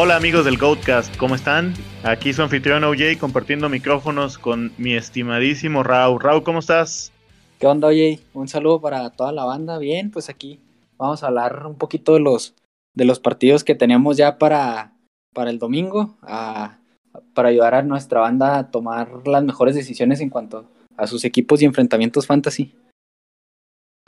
[0.00, 1.74] Hola amigos del Goatcast, ¿cómo están?
[2.04, 6.20] Aquí su anfitrión OJ compartiendo micrófonos con mi estimadísimo Rau.
[6.20, 7.10] Rau, ¿cómo estás?
[7.58, 8.20] ¿Qué onda, OJ?
[8.32, 9.76] Un saludo para toda la banda.
[9.78, 10.60] Bien, pues aquí
[10.98, 12.54] vamos a hablar un poquito de los,
[12.94, 14.92] de los partidos que tenemos ya para,
[15.34, 20.64] para el domingo, para ayudar a nuestra banda a tomar las mejores decisiones en cuanto
[20.96, 22.72] a sus equipos y enfrentamientos fantasy.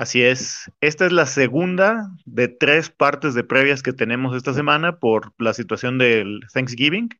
[0.01, 0.73] Así es.
[0.81, 5.53] Esta es la segunda de tres partes de previas que tenemos esta semana por la
[5.53, 7.11] situación del Thanksgiving.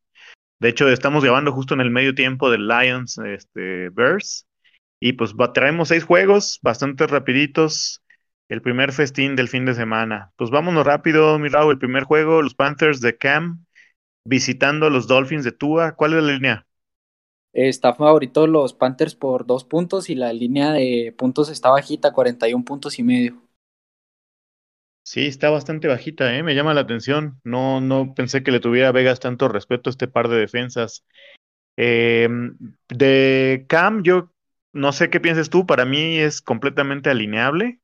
[0.59, 4.47] De hecho, estamos grabando justo en el medio tiempo del Lions este, Bears.
[4.99, 8.01] Y pues traemos seis juegos, bastante rapiditos.
[8.49, 10.31] El primer festín del fin de semana.
[10.35, 13.63] Pues vámonos rápido, mi El primer juego, los Panthers de Cam
[14.25, 15.91] visitando a los Dolphins de Tua.
[15.91, 16.65] ¿Cuál es la línea?
[17.53, 22.63] Está favorito los Panthers por dos puntos y la línea de puntos está bajita, 41
[22.63, 23.41] puntos y medio.
[25.03, 26.43] Sí, está bastante bajita, ¿eh?
[26.43, 27.41] me llama la atención.
[27.43, 31.03] No, no pensé que le tuviera Vegas tanto respeto a este par de defensas.
[31.75, 32.57] Em,
[32.87, 34.31] de Cam, yo
[34.71, 37.81] no sé qué piensas tú, para mí es completamente alineable.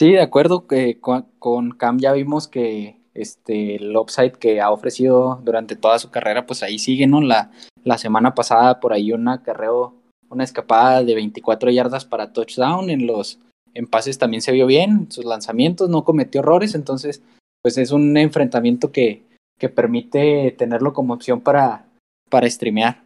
[0.00, 5.40] Sí, de acuerdo, que con Cam ya vimos que este, el upside que ha ofrecido
[5.44, 7.20] durante toda su carrera, pues ahí sigue, ¿no?
[7.20, 7.50] La,
[7.84, 9.94] la semana pasada por ahí una carreo,
[10.28, 13.38] una escapada de 24 yardas para touchdown, en los
[13.74, 17.22] en pases también se vio bien, sus lanzamientos no cometió errores, entonces
[17.62, 19.22] pues es un enfrentamiento que,
[19.58, 21.86] que permite tenerlo como opción para,
[22.28, 23.02] para streamear.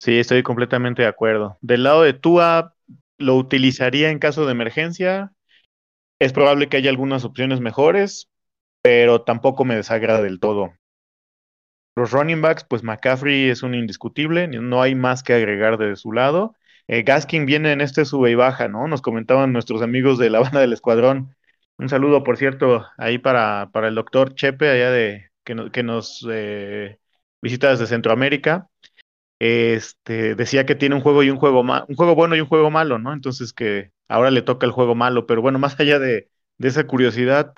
[0.00, 1.56] Sí, estoy completamente de acuerdo.
[1.60, 2.74] Del lado de Tua,
[3.18, 5.32] lo utilizaría en caso de emergencia.
[6.18, 8.29] Es probable que haya algunas opciones mejores,
[8.82, 10.72] pero tampoco me desagrada del todo.
[11.96, 16.12] Los running backs, pues McCaffrey es un indiscutible, no hay más que agregar de su
[16.12, 16.54] lado.
[16.88, 18.88] Eh, Gaskin viene en este sube y baja, ¿no?
[18.88, 21.36] Nos comentaban nuestros amigos de la banda del escuadrón.
[21.78, 26.98] Un saludo, por cierto, ahí para, para el doctor Chepe, allá de que, nos eh,
[27.42, 28.68] visita desde Centroamérica.
[29.38, 32.70] Este decía que tiene un juego y un juego un juego bueno y un juego
[32.70, 33.12] malo, ¿no?
[33.12, 36.28] Entonces que ahora le toca el juego malo, pero bueno, más allá de,
[36.58, 37.54] de esa curiosidad,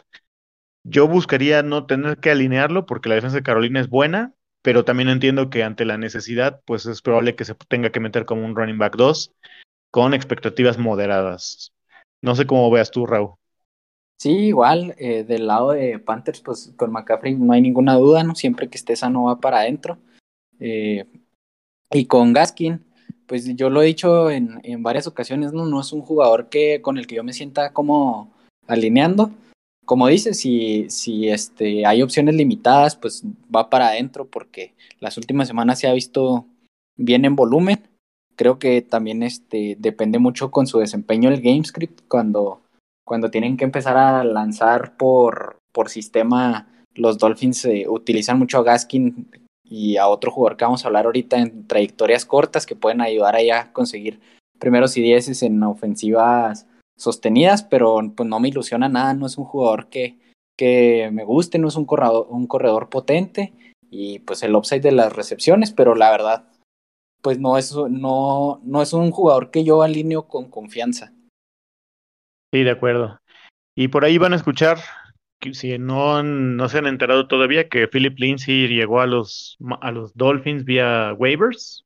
[0.84, 5.08] yo buscaría no tener que alinearlo porque la defensa de Carolina es buena, pero también
[5.08, 8.56] entiendo que ante la necesidad, pues es probable que se tenga que meter como un
[8.56, 9.32] running back 2
[9.90, 11.72] con expectativas moderadas.
[12.22, 13.34] No sé cómo veas tú, Raúl.
[14.18, 18.36] Sí, igual, eh, del lado de Panthers, pues con McCaffrey no hay ninguna duda, ¿no?
[18.36, 19.98] Siempre que esté sano va para adentro.
[20.60, 21.04] Eh,
[21.90, 22.84] y con Gaskin,
[23.26, 25.66] pues yo lo he dicho en, en varias ocasiones, ¿no?
[25.66, 28.32] No es un jugador que, con el que yo me sienta como
[28.68, 29.32] alineando,
[29.92, 35.48] como dices, si, si este, hay opciones limitadas, pues va para adentro porque las últimas
[35.48, 36.46] semanas se ha visto
[36.96, 37.78] bien en volumen.
[38.34, 42.62] Creo que también este, depende mucho con su desempeño el GameScript cuando,
[43.04, 46.66] cuando tienen que empezar a lanzar por, por sistema.
[46.94, 49.28] Los Dolphins eh, utilizan mucho a Gaskin
[49.62, 53.36] y a otro jugador que vamos a hablar ahorita en trayectorias cortas que pueden ayudar
[53.36, 54.20] ahí a conseguir
[54.58, 56.66] primeros y dieces en ofensivas
[57.02, 60.18] sostenidas, pero pues no me ilusiona nada, no es un jugador que,
[60.56, 63.52] que me guste, no es un corredor, un corredor potente
[63.90, 66.48] y pues el upside de las recepciones, pero la verdad,
[67.20, 71.12] pues no es, no, no es un jugador que yo alineo con confianza.
[72.52, 73.18] Sí, de acuerdo.
[73.76, 74.78] Y por ahí van a escuchar,
[75.52, 80.14] si no, no se han enterado todavía, que Philip Lindsay llegó a los, a los
[80.14, 81.81] Dolphins vía waivers.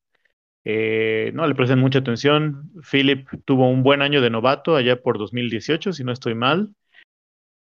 [0.69, 2.73] Eh, no le presten mucha atención.
[2.91, 6.75] Philip tuvo un buen año de novato allá por 2018, si no estoy mal,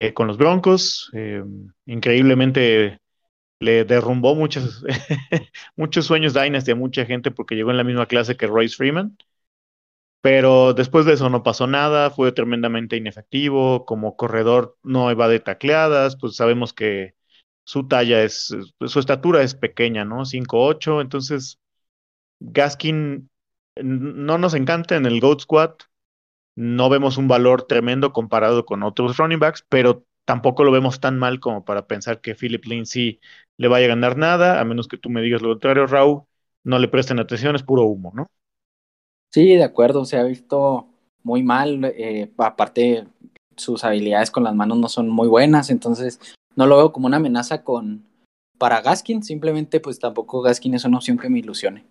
[0.00, 1.10] eh, con los Broncos.
[1.12, 1.44] Eh,
[1.84, 2.98] increíblemente
[3.60, 4.86] le derrumbó muchos,
[5.76, 9.18] muchos sueños Dynasty a mucha gente porque llegó en la misma clase que Royce Freeman.
[10.22, 16.16] Pero después de eso no pasó nada, fue tremendamente inefectivo, como corredor no evade tacleadas,
[16.16, 17.14] pues sabemos que
[17.64, 18.56] su talla es,
[18.86, 20.24] su estatura es pequeña, ¿no?
[20.24, 21.60] 5'8", entonces
[22.40, 23.30] Gaskin
[23.82, 25.74] no nos encanta en el GOAT Squad.
[26.56, 31.18] No vemos un valor tremendo comparado con otros running backs, pero tampoco lo vemos tan
[31.18, 33.20] mal como para pensar que Philip Lindsay
[33.56, 36.22] le vaya a ganar nada, a menos que tú me digas lo contrario, Raúl.
[36.62, 38.30] No le presten atención, es puro humo, ¿no?
[39.30, 40.86] Sí, de acuerdo, se ha visto
[41.22, 41.84] muy mal.
[41.84, 43.06] Eh, aparte,
[43.56, 46.20] sus habilidades con las manos no son muy buenas, entonces
[46.56, 48.04] no lo veo como una amenaza con
[48.58, 49.22] para Gaskin.
[49.22, 51.84] Simplemente, pues tampoco Gaskin es una opción que me ilusione.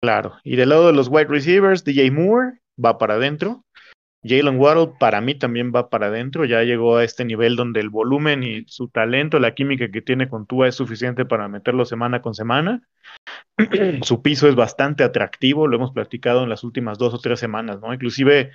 [0.00, 0.38] Claro.
[0.44, 3.64] Y del lado de los wide receivers, DJ Moore va para adentro.
[4.22, 6.44] Jalen Waddle para mí también va para adentro.
[6.44, 10.28] Ya llegó a este nivel donde el volumen y su talento, la química que tiene
[10.28, 12.82] con Tua es suficiente para meterlo semana con semana.
[14.02, 17.80] su piso es bastante atractivo, lo hemos platicado en las últimas dos o tres semanas,
[17.80, 17.92] ¿no?
[17.94, 18.52] Inclusive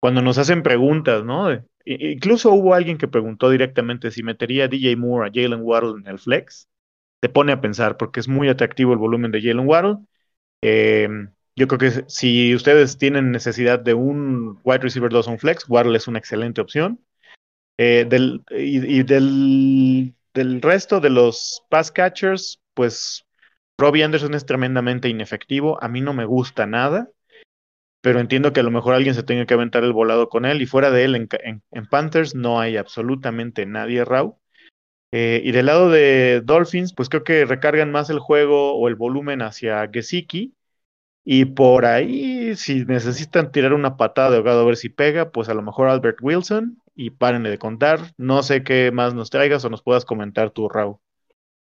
[0.00, 1.48] cuando nos hacen preguntas, ¿no?
[1.84, 6.06] Incluso hubo alguien que preguntó directamente si metería a DJ Moore a Jalen Waddle en
[6.06, 6.68] el flex.
[7.20, 9.98] Te pone a pensar porque es muy atractivo el volumen de Jalen Waddle.
[10.62, 11.08] Eh,
[11.54, 15.68] yo creo que si ustedes tienen necesidad de un wide receiver 2 o un flex,
[15.68, 17.04] Waddle es una excelente opción.
[17.78, 18.08] Eh,
[18.50, 23.26] y, del, resto de los pass catchers, pues
[23.76, 25.82] Robbie Anderson es tremendamente inefectivo.
[25.82, 27.10] A mí no me gusta nada,
[28.00, 30.62] pero entiendo que a lo mejor alguien se tenga que aventar el volado con él.
[30.62, 34.38] Y fuera de él, en, Panthers no hay absolutamente nadie, Raw.
[35.12, 38.94] Eh, y del lado de Dolphins, pues creo que recargan más el juego o el
[38.94, 40.54] volumen hacia Gesicki
[41.24, 45.48] y por ahí, si necesitan tirar una patada de ahogado a ver si pega, pues
[45.48, 48.12] a lo mejor Albert Wilson y párenle de contar.
[48.16, 50.96] No sé qué más nos traigas o nos puedas comentar tú, Raúl.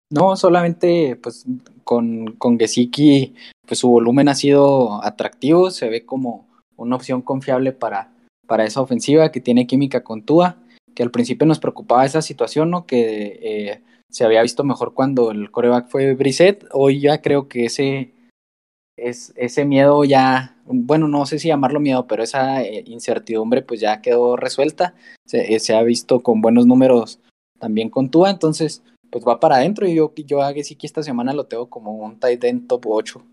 [0.09, 1.45] No, solamente pues
[1.83, 3.35] con, con Gesicki,
[3.65, 8.11] pues su volumen ha sido atractivo, se ve como una opción confiable para,
[8.47, 10.57] para esa ofensiva que tiene química con Tua,
[10.95, 12.85] que al principio nos preocupaba esa situación, ¿no?
[12.85, 17.65] Que eh, se había visto mejor cuando el coreback fue Brissett, hoy ya creo que
[17.65, 18.13] ese
[18.97, 23.79] es, ese miedo ya, bueno, no sé si llamarlo miedo, pero esa eh, incertidumbre pues
[23.79, 24.95] ya quedó resuelta.
[25.25, 27.19] Se, eh, se, ha visto con buenos números
[27.59, 31.33] también con Tua, entonces pues va para adentro y yo, yo a que esta semana
[31.33, 33.23] lo tengo como un tight end top 8.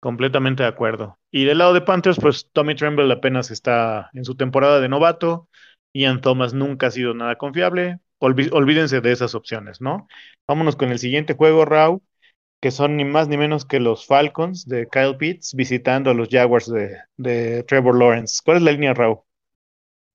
[0.00, 1.16] Completamente de acuerdo.
[1.30, 5.48] Y del lado de Panthers, pues Tommy Tremble apenas está en su temporada de novato.
[5.94, 8.00] Ian Thomas nunca ha sido nada confiable.
[8.18, 10.06] olvídense de esas opciones, ¿no?
[10.46, 12.02] Vámonos con el siguiente juego, Raw
[12.64, 16.30] que son ni más ni menos que los Falcons de Kyle Pitts visitando a los
[16.30, 16.72] Jaguars
[17.18, 18.40] de, Trevor Lawrence.
[18.42, 19.18] ¿Cuál es la línea, Raúl?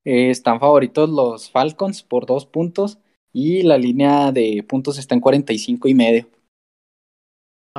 [0.03, 2.97] Eh, están favoritos los Falcons por dos puntos
[3.31, 6.27] y la línea de puntos está en 45 y medio.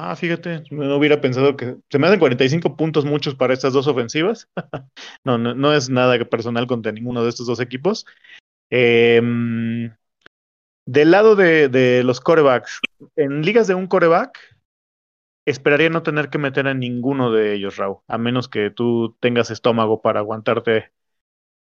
[0.03, 3.87] Ah, fíjate, no hubiera pensado que se me hacen 45 puntos muchos para estas dos
[3.87, 4.49] ofensivas.
[5.25, 8.07] no, no, es nada personal contra ninguno de estos dos equipos.
[8.71, 9.95] Em,
[10.87, 12.81] del lado de, de, los corebacks,
[13.15, 14.39] en ligas de un coreback,
[15.45, 19.51] esperaría no tener que meter a ninguno de ellos, Raúl, a menos que tú tengas
[19.51, 20.93] estómago para aguantarte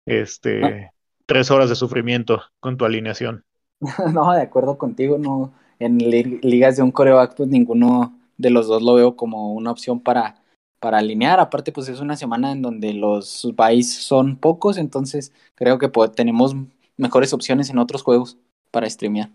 [0.07, 0.91] este ah.
[1.27, 3.45] tres horas de sufrimiento con tu alineación.
[4.13, 5.55] No, de acuerdo contigo, no.
[5.79, 10.01] En ligas de un coreback, pues ninguno de los dos lo veo como una opción
[10.01, 10.43] para,
[10.81, 11.41] para alinear.
[11.41, 16.55] Aparte, pues es una semana en donde los buys son pocos, entonces creo que tenemos
[16.97, 18.39] mejores opciones en otros juegos
[18.71, 19.31] para streamear.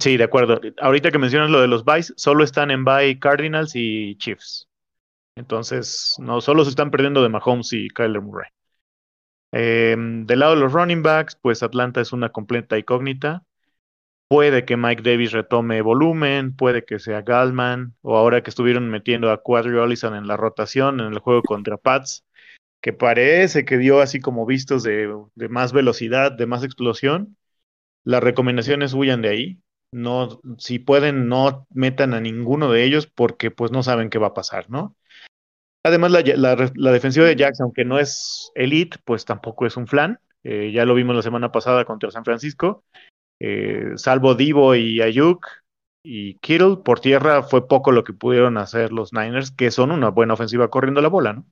[0.00, 0.60] Sí, de acuerdo.
[0.80, 4.68] Ahorita que mencionas lo de los buys, solo están en buy Cardinals y Chiefs.
[5.36, 8.48] Entonces, no solo se están perdiendo de Mahomes y Kyler Murray.
[9.52, 13.44] Em, del lado de los running backs, pues Atlanta es una completa incógnita.
[14.32, 19.30] Puede que Mike Davis retome volumen, puede que sea Galman, o ahora que estuvieron metiendo
[19.30, 22.24] a Quadri Allison en la rotación en el juego contra Pats,
[22.80, 25.14] que parece que dio así como vistos de,
[25.50, 27.36] más velocidad, de más explosión.
[28.04, 29.58] Las recomendaciones huyan de ahí
[29.92, 34.28] no, si pueden, no metan a ninguno de ellos porque pues no saben qué va
[34.28, 34.96] a pasar, ¿no?
[35.84, 36.22] Además, la,
[36.74, 40.20] la, defensiva de Jackson, aunque no es elite, pues tampoco es un flan.
[40.42, 42.82] Eh, ya lo vimos la semana pasada contra San Francisco.
[43.44, 45.44] Eh, salvo Divo y Ayuk
[46.04, 50.10] y Kittle, por tierra fue poco lo que pudieron hacer los Niners, que son una
[50.10, 51.46] buena ofensiva corriendo la bola, ¿no?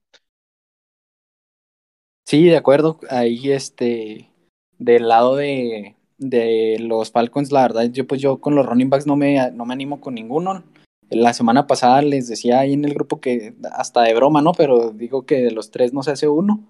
[2.28, 3.00] Sí, de acuerdo.
[3.10, 4.30] Ahí, este,
[4.78, 9.08] del lado de, de los Falcons, la verdad, yo pues yo con los running backs
[9.08, 10.62] no me, no me animo con ninguno.
[11.08, 14.52] La semana pasada les decía ahí en el grupo que hasta de broma, ¿no?
[14.52, 16.60] Pero digo que de los tres no se hace uno.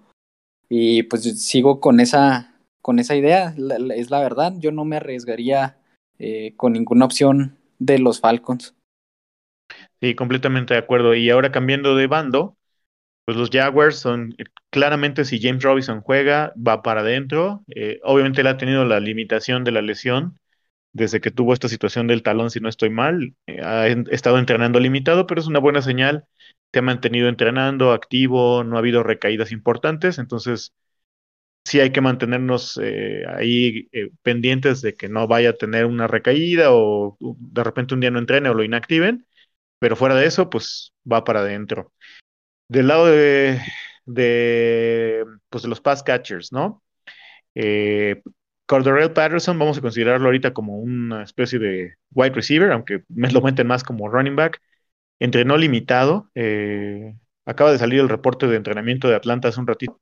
[0.67, 2.50] Y pues sigo con esa,
[2.81, 3.55] con esa idea,
[3.95, 4.53] es la verdad.
[4.57, 5.77] Yo no me arriesgaría
[6.19, 8.75] eh, con ninguna opción de los Falcons.
[10.01, 11.15] Sí, completamente de acuerdo.
[11.15, 12.57] Y ahora cambiando de bando,
[13.25, 17.63] pues los Jaguars son eh, claramente si James Robinson juega, va para adentro.
[17.75, 20.39] Eh, obviamente él ha tenido la limitación de la lesión
[20.93, 23.35] desde que tuvo esta situación del talón, si no estoy mal.
[23.63, 26.25] Ha estado entrenando limitado, pero es una buena señal.
[26.73, 30.73] Se ha mantenido entrenando, activo, no ha habido recaídas importantes, entonces
[31.63, 32.79] sí hay que mantenernos
[33.27, 33.89] ahí
[34.23, 38.19] pendientes de que no vaya a tener una recaída o de repente un día no
[38.19, 39.25] entrene o lo inactiven,
[39.79, 41.93] pero fuera de eso, pues va para adentro.
[42.67, 43.59] Del lado de,
[44.05, 46.83] de, pues de los pass catchers, ¿no?
[47.55, 48.21] Eh,
[49.13, 53.67] Patterson, vamos a considerarlo ahorita como una especie de wide receiver, aunque me lo meten
[53.67, 54.61] más como running back.
[55.19, 56.29] Entrenó limitado.
[56.35, 57.15] Eh,
[57.45, 59.99] acaba de salir el reporte de entrenamiento de Atlanta hace un ratito.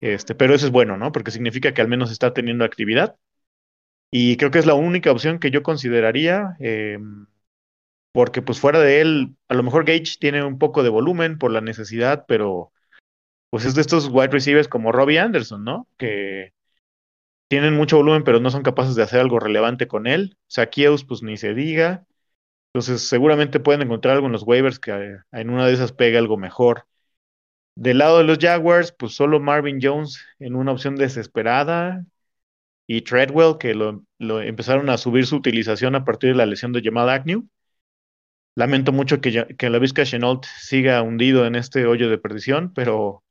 [0.00, 1.12] Este, pero eso es bueno, ¿no?
[1.12, 3.16] Porque significa que al menos está teniendo actividad.
[4.10, 6.56] Y creo que es la única opción que yo consideraría.
[6.60, 6.98] Eh,
[8.12, 11.52] porque pues fuera de él, a lo mejor Gage tiene un poco de volumen por
[11.52, 12.72] la necesidad, pero
[13.50, 15.88] pues es de estos wide receivers como Robbie Anderson, ¿no?
[15.96, 16.52] Que
[17.48, 20.36] tienen mucho volumen, pero no son capaces de hacer algo relevante con él.
[20.48, 22.06] Saqueus, pues ni se diga.
[22.72, 26.36] Entonces, seguramente pueden encontrar algo en los waivers que en una de esas pega algo
[26.36, 26.86] mejor.
[27.80, 32.04] Del lado de los Jaguars, pues solo Marvin Jones en una opción desesperada
[32.86, 34.02] y Treadwell, que lo,
[34.42, 37.48] empezaron a subir su utilización a partir de la lesión de Jamal Agnew.
[38.54, 43.22] Lamento mucho que, que la Vizca Chenault siga hundido en este hoyo de perdición, pero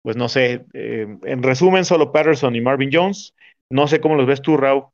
[0.00, 0.64] pues no sé.
[0.72, 3.34] Eh, en resumen, solo Patterson y Marvin Jones.
[3.68, 4.84] No sé cómo los ves tú, Raúl.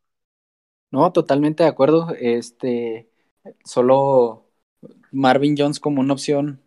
[0.90, 2.08] No, totalmente de acuerdo.
[2.18, 3.08] Este,
[3.64, 4.50] solo
[5.12, 6.60] Marvin Jones como una opción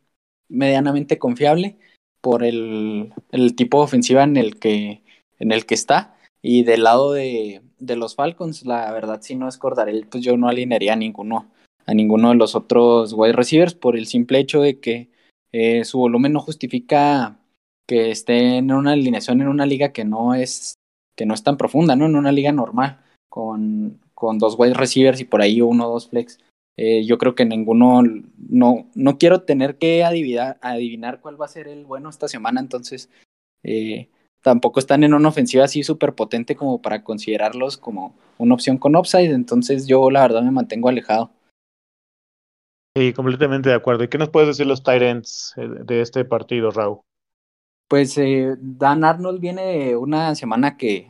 [0.47, 1.77] medianamente confiable
[2.21, 5.03] por el, el, tipo de ofensiva en el que,
[5.39, 6.17] en el que está.
[6.41, 10.37] Y del lado de, de los Falcons, la verdad, si no es Cordarel, pues yo
[10.37, 11.51] no alinearía a ninguno,
[11.85, 15.09] a ninguno de los otros wide receivers por el simple hecho de que
[15.51, 17.39] eh, su volumen no justifica
[17.87, 20.75] que esté en una alineación en una liga que no es,
[21.15, 22.05] que no es tan profunda, ¿no?
[22.05, 26.09] En una liga normal, con, con dos wide receivers y por ahí uno o dos
[26.09, 26.39] flex.
[26.79, 28.03] Eh, yo creo que ninguno,
[28.37, 32.61] no, no quiero tener que adivinar, adivinar cuál va a ser el bueno esta semana,
[32.61, 33.09] entonces
[33.63, 34.09] eh,
[34.43, 38.95] tampoco están en una ofensiva así súper potente como para considerarlos como una opción con
[38.95, 41.31] upside, entonces yo la verdad me mantengo alejado.
[42.95, 44.03] Sí, completamente de acuerdo.
[44.03, 46.99] ¿Y qué nos puedes decir los Tyrants eh, de este partido, Raúl?
[47.87, 48.19] Pues
[48.59, 51.07] Dan Arnold viene de una semana que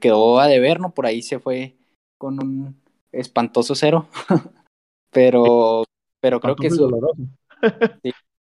[0.00, 0.90] quedó a deber, ¿no?
[0.92, 1.76] Por ahí se fue
[2.16, 2.80] con un
[3.12, 4.08] espantoso cero.
[5.10, 5.84] pero,
[6.20, 6.90] pero creo que su,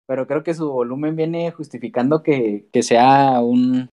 [0.08, 3.90] pero creo que su volumen viene justificando que, que sea un,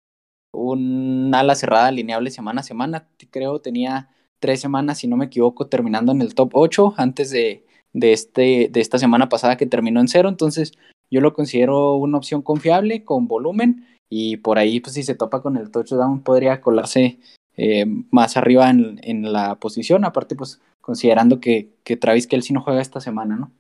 [0.52, 3.08] un ala cerrada alineable semana a semana.
[3.32, 4.10] Creo tenía
[4.40, 8.70] tres semanas, si no me equivoco, terminando en el top 8 antes de, de, este,
[8.72, 10.30] de esta semana pasada que terminó en cero.
[10.30, 10.74] Entonces,
[11.10, 15.42] yo lo considero una opción confiable, con volumen, y por ahí, pues si se topa
[15.42, 17.20] con el touchdown, podría colarse
[17.58, 20.06] eh, más arriba en, en, la posición.
[20.06, 23.52] Aparte, pues considerando que, que Travis Kelsey no juega esta semana, ¿no?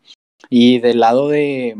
[0.47, 1.75] Y del lado de,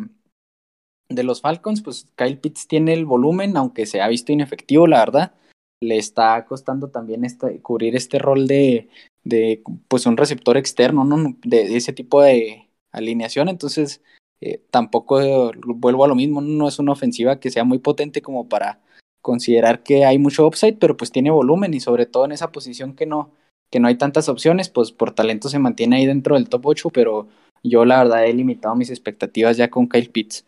[1.08, 4.98] de los Falcons, pues Kyle Pitts tiene el volumen, aunque se ha visto inefectivo, la
[5.02, 5.36] verdad.
[5.82, 8.90] Le está costando también este, cubrir este rol de,
[9.24, 11.38] de pues un receptor externo, ¿no?
[11.44, 13.48] De, ese tipo de alineación.
[13.48, 14.02] Entonces,
[14.42, 18.50] eh, tampoco vuelvo a lo mismo, no es una ofensiva que sea muy potente como
[18.50, 18.82] para
[19.22, 22.96] considerar que hay mucho upside, pero pues tiene volumen y sobre todo en esa posición
[22.96, 23.32] que no,
[23.69, 26.89] que no hay tantas opciones, pues por talento se mantiene ahí dentro del top 8,
[26.89, 27.27] pero
[27.63, 30.45] yo la verdad he limitado mis expectativas ya con Kyle Pitts.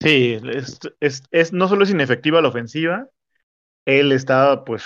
[0.00, 3.08] Sí, es, es, es, no solo es inefectiva la ofensiva,
[3.84, 4.84] él está pues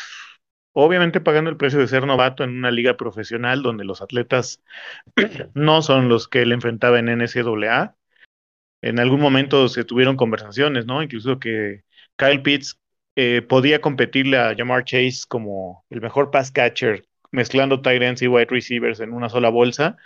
[0.73, 4.63] obviamente pagando el precio de ser novato en una liga profesional donde los atletas
[5.55, 7.97] no son los que él enfrentaba en NCAA.
[8.81, 11.03] En algún momento se tuvieron conversaciones, ¿no?
[11.03, 11.85] Incluso que
[12.17, 12.81] Kyle Pitts
[13.17, 18.29] eh, podía competirle a Jamar Chase como el mejor pass catcher, mezclando tight ends y
[18.29, 19.97] wide receivers en una sola bolsa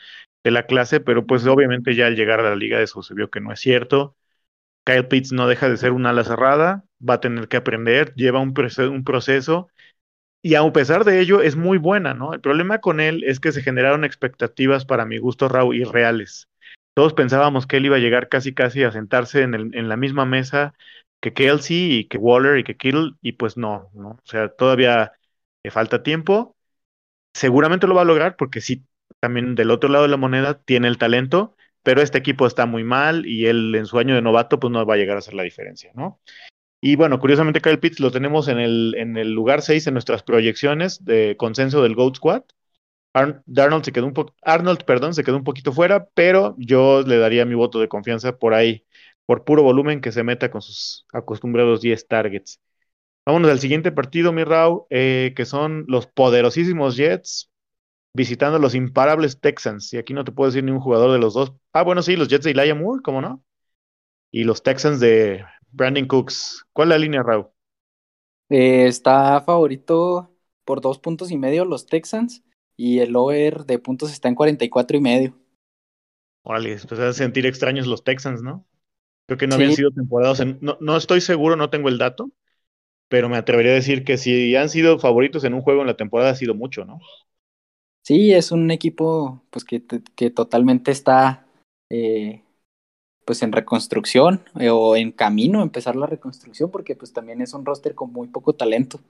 [0.44, 3.30] de la clase, pero pues obviamente ya al llegar a la liga eso se vio
[3.30, 4.16] que no es cierto.
[4.84, 8.40] Kyle Pitts no deja de ser un ala cerrada, va a tener que aprender, lleva
[8.40, 8.54] un,
[8.90, 9.68] un proceso
[10.42, 12.32] y a pesar de ello es muy buena, ¿no?
[12.32, 16.48] El problema con él es que se generaron expectativas para mi gusto, Raúl, irreales.
[16.94, 19.96] Todos pensábamos que él iba a llegar casi casi a sentarse en, el, en la
[19.96, 20.75] misma mesa
[21.26, 24.11] que Kelsey y que Waller y que Kittle, y pues no, ¿no?
[24.11, 25.12] O sea, todavía
[25.64, 26.56] le falta tiempo.
[27.35, 28.85] Seguramente lo va a lograr porque sí,
[29.18, 32.85] también del otro lado de la moneda tiene el talento, pero este equipo está muy
[32.85, 35.35] mal y él en su año de novato pues no va a llegar a hacer
[35.35, 36.21] la diferencia, ¿no?
[36.80, 40.23] Y bueno, curiosamente Kyle Pitts lo tenemos en el, en el lugar 6 en nuestras
[40.23, 42.42] proyecciones de consenso del GOAT Squad.
[43.14, 47.47] Arnold se quedó un Arnold, perdón, se quedó un poquito fuera, pero yo le daría
[47.47, 48.86] mi voto de confianza por ahí
[49.26, 52.61] por puro volumen que se meta con sus acostumbrados 10 targets.
[53.26, 57.50] Vámonos al siguiente partido, mi Rau, eh, que son los poderosísimos Jets
[58.14, 59.92] visitando a los imparables Texans.
[59.92, 61.52] Y aquí no te puedo decir ni un jugador de los dos.
[61.73, 63.45] Ah, bueno, sí, los Jets de Elijah Moore, ¿cómo no?
[64.30, 66.64] Y los Texans de Brandon Cooks.
[66.73, 67.52] ¿Cuál es la línea, Rau?
[68.49, 70.33] Eh, está favorito
[70.64, 72.45] por dos puntos y medio los Texans
[72.76, 75.35] y el over de puntos está en 44 y medio.
[76.45, 78.66] Órale, pues a sentir extraños los Texans, ¿no?
[79.26, 80.45] Creo que no habían sido temporadas.
[80.61, 82.30] no, no estoy seguro, no tengo el dato,
[83.09, 85.97] pero me atrevería a decir que si han sido favoritos en un juego en la
[85.97, 87.00] temporada ha sido mucho, ¿no?
[88.04, 89.83] Sí, es un equipo pues que,
[90.14, 91.45] que totalmente está
[91.90, 92.42] eh,
[93.25, 97.52] pues en reconstrucción eh, o en camino a empezar la reconstrucción porque pues también es
[97.52, 99.00] un roster con muy poco talento.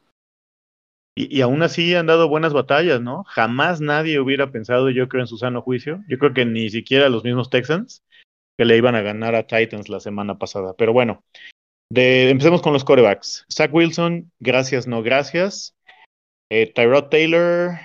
[1.15, 3.25] Y, y, aún así han dado buenas batallas, ¿no?
[3.25, 6.05] Jamás nadie hubiera pensado, yo creo, en su sano juicio.
[6.09, 8.03] Yo creo que ni siquiera los mismos Texans
[8.57, 10.75] que le iban a ganar a Titans la semana pasada.
[10.77, 11.25] Pero bueno,
[11.91, 13.47] De, empecemos con los corebacks.
[13.53, 15.77] Zach Wilson, gracias, no gracias.
[16.51, 17.79] Eh, Tyrod Taylor,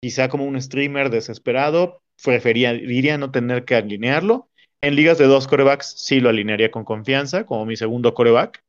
[0.00, 4.48] quizá como un streamer desesperado, preferiría no tener que alinearlo.
[4.80, 8.62] En ligas de dos corebacks sí lo alinearía con confianza, como mi segundo coreback.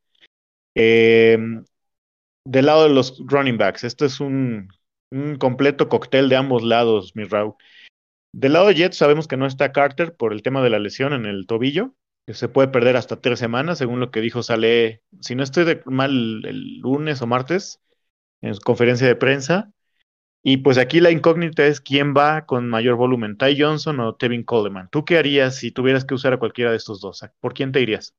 [0.76, 1.38] Eh,
[2.46, 4.70] del lado de los running backs, esto es un,
[5.12, 7.56] un completo cóctel de ambos lados, mi Raúl.
[8.32, 11.14] Del lado de Jets sabemos que no está Carter por el tema de la lesión
[11.14, 11.96] en el tobillo,
[12.28, 15.66] que se puede perder hasta tres semanas, según lo que dijo Sale, si no estoy
[15.66, 17.82] de mal, el lunes o martes,
[18.42, 19.72] en su conferencia de prensa.
[20.44, 24.44] Y pues aquí la incógnita es quién va con mayor volumen, Ty Johnson o Tevin
[24.44, 24.90] Coleman.
[24.92, 27.22] ¿Tú qué harías si tuvieras que usar a cualquiera de estos dos?
[27.42, 28.16] ¿Por quién te irías?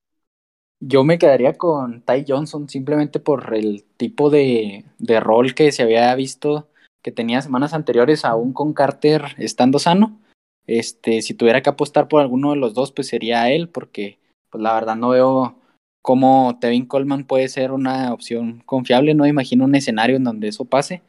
[0.81, 5.83] Yo me quedaría con Ty Johnson simplemente por el tipo de, de rol que se
[5.83, 6.70] había visto
[7.03, 10.21] que tenía semanas anteriores, aún con Carter estando sano.
[10.67, 14.19] Este, si tuviera que apostar por alguno de los dos, pues sería él, porque
[14.51, 15.57] pues la verdad no veo
[16.03, 19.15] cómo Tevin Coleman puede ser una opción confiable.
[19.15, 21.03] No imagino un escenario en donde eso pase.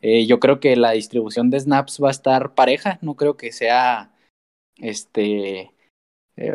[0.00, 2.98] Eh, yo creo que la distribución de snaps va a estar pareja.
[3.02, 4.12] No creo que sea
[4.78, 5.72] este
[6.36, 6.54] eh,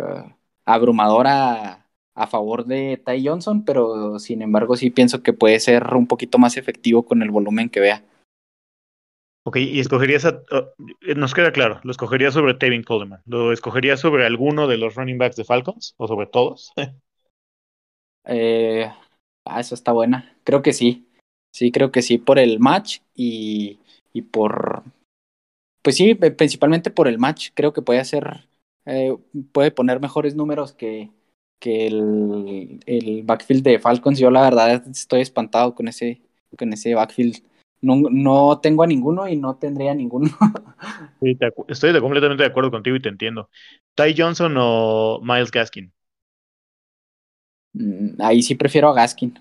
[0.66, 6.08] abrumadora a favor de Ty Johnson, pero sin embargo sí pienso que puede ser un
[6.08, 8.04] poquito más efectivo con el volumen que vea.
[9.44, 13.22] Ok, y escogerías, a, uh, nos queda claro, lo escogerías sobre Tevin Coleman.
[13.26, 16.72] ¿Lo escogerías sobre alguno de los running backs de Falcons o sobre todos?
[18.26, 18.92] eh,
[19.46, 20.38] ah, eso está buena.
[20.44, 21.08] Creo que sí.
[21.52, 23.80] Sí, creo que sí, por el match y,
[24.14, 24.84] y por.
[25.82, 27.50] Pues sí, principalmente por el match.
[27.56, 28.48] Creo que puede hacer.
[28.86, 29.18] Eh,
[29.52, 31.10] puede poner mejores números que,
[31.60, 34.20] que el, el backfield de Falcons.
[34.20, 36.22] Yo, la verdad, estoy espantado con ese,
[36.58, 37.44] con ese backfield
[37.82, 40.30] no, no tengo a ninguno y no tendría a ninguno.
[41.22, 43.50] sí, estoy completamente de acuerdo contigo y te entiendo.
[43.96, 45.92] ¿Ty Johnson o Miles Gaskin?
[47.74, 49.38] Mm, ahí sí prefiero a Gaskin.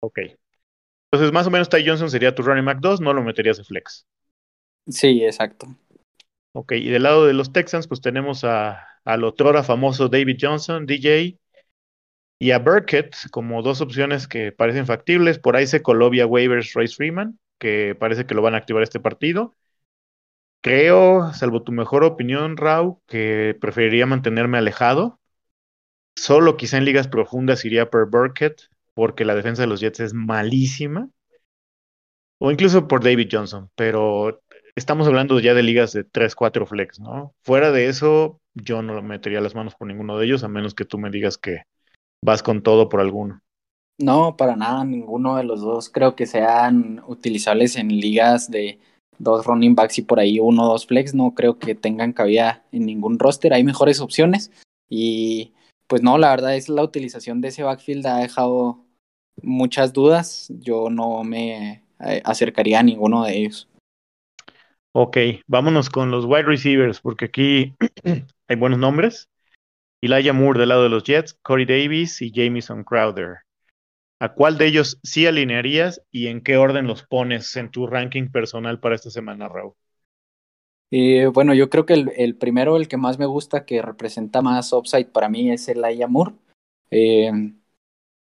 [0.00, 0.18] Ok.
[1.10, 3.64] Entonces, más o menos Ty Johnson sería tu running back 2, no lo meterías de
[3.64, 4.06] flex.
[4.88, 5.68] Sí, exacto.
[6.52, 10.86] Ok, y del lado de los Texans, pues tenemos a, al otrora famoso David Johnson,
[10.86, 11.38] DJ,
[12.40, 15.38] y a Burkett como dos opciones que parecen factibles.
[15.38, 18.82] Por ahí se coló vía waivers Royce Freeman que parece que lo van a activar
[18.82, 19.54] este partido.
[20.62, 25.20] Creo, salvo tu mejor opinión, Rau, que preferiría mantenerme alejado.
[26.16, 28.62] Solo quizá en ligas profundas iría por Burkett,
[28.94, 31.10] porque la defensa de los Jets es malísima.
[32.38, 34.42] O incluso por David Johnson, pero
[34.74, 37.34] estamos hablando ya de ligas de 3, 4 flex, ¿no?
[37.42, 40.84] Fuera de eso, yo no metería las manos por ninguno de ellos, a menos que
[40.84, 41.62] tú me digas que
[42.22, 43.40] vas con todo por alguno.
[43.98, 48.80] No, para nada, ninguno de los dos creo que sean utilizables en ligas de
[49.18, 51.14] dos running backs y por ahí uno o dos flex.
[51.14, 53.52] No creo que tengan cabida en ningún roster.
[53.52, 54.50] Hay mejores opciones
[54.88, 55.52] y
[55.86, 58.84] pues no, la verdad es la utilización de ese backfield ha dejado
[59.42, 60.48] muchas dudas.
[60.60, 63.68] Yo no me eh, acercaría a ninguno de ellos.
[64.92, 67.74] Ok, vámonos con los wide receivers porque aquí
[68.48, 69.28] hay buenos nombres.
[70.02, 73.43] Elijah Moore del lado de los Jets, Corey Davis y Jamison Crowder.
[74.20, 78.28] ¿A cuál de ellos sí alinearías y en qué orden los pones en tu ranking
[78.28, 79.74] personal para esta semana, Raúl?
[80.90, 84.72] Eh, bueno, yo creo que el, primero, el que más me gusta, que representa más
[84.72, 86.34] upside para mí, es el Ayamur.
[86.90, 87.32] Eh,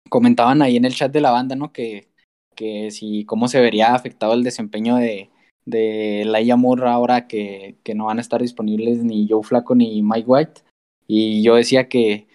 [0.10, 1.72] comentaban ahí en el chat de la banda, ¿no?
[1.72, 2.08] Que,
[2.56, 5.30] que si cómo se vería afectado el desempeño de,
[5.66, 10.28] de Laia ahora que, que no van a estar disponibles ni Joe Flaco ni Mike
[10.28, 10.62] White.
[11.08, 12.28] Y yo decía que,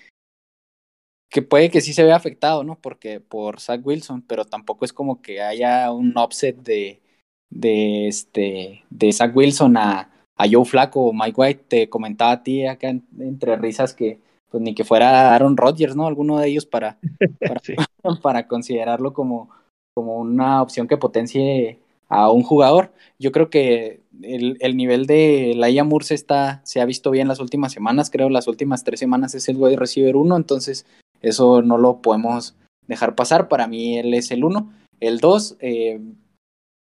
[1.35, 2.79] que puede que sí se vea afectado, ¿no?
[2.81, 7.03] Porque por Zach Wilson, pero tampoco es como que haya un offset de,
[7.51, 11.65] de, este, de Zach Wilson a, a Joe Flaco o Mike White.
[11.67, 16.07] Te comentaba a ti acá entre risas que pues ni que fuera Aaron Rodgers, ¿no?
[16.07, 16.99] Alguno de ellos para,
[17.41, 17.61] para,
[18.23, 19.51] para considerarlo como,
[19.93, 22.93] como una opción que potencie a un jugador.
[23.19, 27.27] Yo creo que el, el nivel de Laia Moore se, está, se ha visto bien
[27.27, 30.87] las últimas semanas, creo las últimas tres semanas es el wide receiver uno, entonces
[31.25, 32.57] eso no lo podemos
[32.87, 33.49] dejar pasar.
[33.49, 34.73] Para mí él es el uno.
[35.01, 36.01] El dos, eh,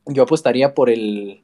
[0.05, 1.41] yo apostaría por el,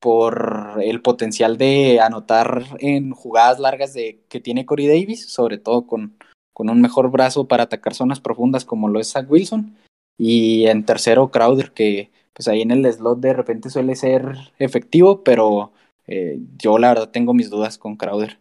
[0.00, 5.86] por el potencial de anotar en jugadas largas de, que tiene Corey Davis, sobre todo
[5.86, 6.16] con,
[6.52, 9.76] con un mejor brazo para atacar zonas profundas como lo es Zach Wilson.
[10.18, 15.22] Y en tercero, Crowder, que pues ahí en el slot de repente suele ser efectivo,
[15.22, 15.72] pero
[16.06, 18.38] eh, yo la verdad tengo mis dudas con Crowder.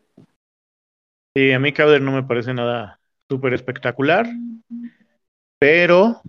[1.36, 3.01] Sí, a mí Crowder no me parece nada
[3.32, 4.28] súper espectacular,
[5.60, 6.22] pero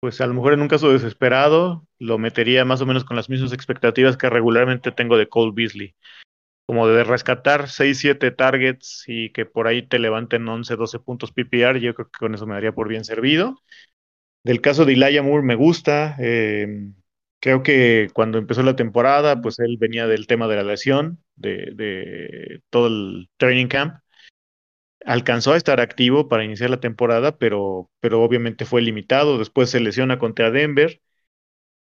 [0.00, 3.30] pues a lo mejor en un caso desesperado lo metería más o menos con las
[3.30, 5.94] mismas expectativas que regularmente tengo de Cole Beasley.
[6.66, 11.32] como de rescatar 6, 7 targets y que por ahí te levanten 11, 12 puntos
[11.32, 13.60] PPR, yo creo que con eso me daría por bien servido.
[14.44, 16.16] Del caso de Elijah Moore me gusta.
[16.20, 16.92] Eh,
[17.40, 21.72] creo que cuando empezó la temporada, pues él venía del tema de la lesión, de,
[21.74, 23.96] de todo el training camp.
[25.06, 29.38] Alcanzó a estar activo para iniciar la temporada, pero, pero obviamente fue limitado.
[29.38, 31.00] Después se lesiona contra Denver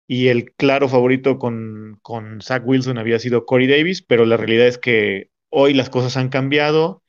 [0.07, 4.67] y el claro favorito con, con Zach Wilson había sido Corey Davis, pero la realidad
[4.67, 7.03] es que hoy las cosas han cambiado.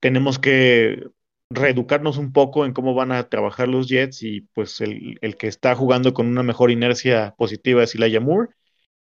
[0.00, 1.04] Tenemos que
[1.50, 5.48] reeducarnos un poco en cómo van a trabajar los Jets y pues el, el que
[5.48, 8.50] está jugando con una mejor inercia positiva es Elijah Moore.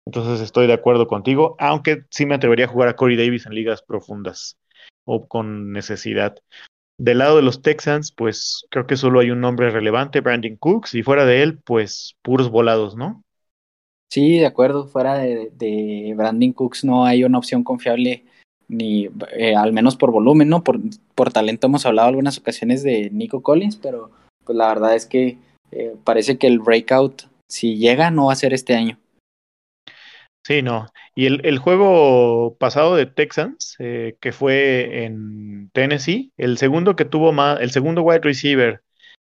[0.07, 3.55] Entonces estoy de acuerdo contigo, aunque sí me atrevería a jugar a Corey Davis en
[3.55, 4.59] ligas profundas
[5.05, 6.37] o con necesidad.
[6.99, 10.95] Del lado de los Texans, pues creo que solo hay un nombre relevante, Brandon Cooks,
[10.95, 13.25] y fuera de él, pues puros volados, ¿no?
[14.11, 18.25] Sí, de acuerdo, fuera de, Brandon Cooks no hay una opción confiable,
[18.69, 20.62] ni eh, al menos por volumen, ¿no?
[20.62, 20.79] Por,
[21.17, 24.11] por talento hemos hablado algunas ocasiones de Nico Collins, pero
[24.45, 25.38] pues la verdad es que
[25.73, 28.99] eh, parece que el breakout, si llega, no va a ser este año.
[30.44, 30.87] Sí, no.
[31.14, 37.07] Y el, el juego pasado de Texans, eh, que fue en Tennessee, el segundo que
[37.07, 38.83] tuvo más, el segundo wide receiver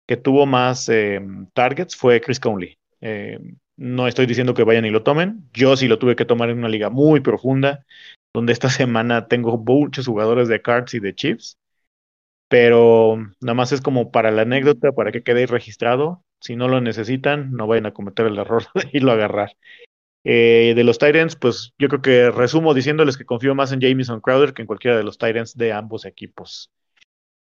[0.07, 1.21] que tuvo más eh,
[1.55, 2.79] targets fue Chris Conley.
[3.01, 3.39] Eh,
[3.77, 5.49] no estoy diciendo que vayan y lo tomen.
[5.53, 7.85] Yo sí lo tuve que tomar en una liga muy profunda,
[8.35, 11.59] donde esta semana tengo muchos jugadores de Cards y de Chiefs.
[12.49, 16.23] Pero nada más es como para la anécdota, para que quede registrado.
[16.41, 19.57] Si no lo necesitan, no vayan a cometer el error de irlo a agarrar.
[20.29, 24.21] Eh, de los Titans, pues yo creo que resumo diciéndoles que confío más en Jamison
[24.21, 26.73] Crowder que en cualquiera de los Titans de ambos equipos.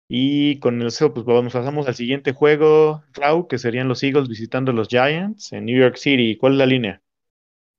[0.10, 4.74] Y con eso, pues vamos, pasamos al siguiente juego, Raúl, que serían los Eagles visitando
[4.74, 6.38] los Giants en New York City.
[6.38, 7.02] ¿Cuál es la línea?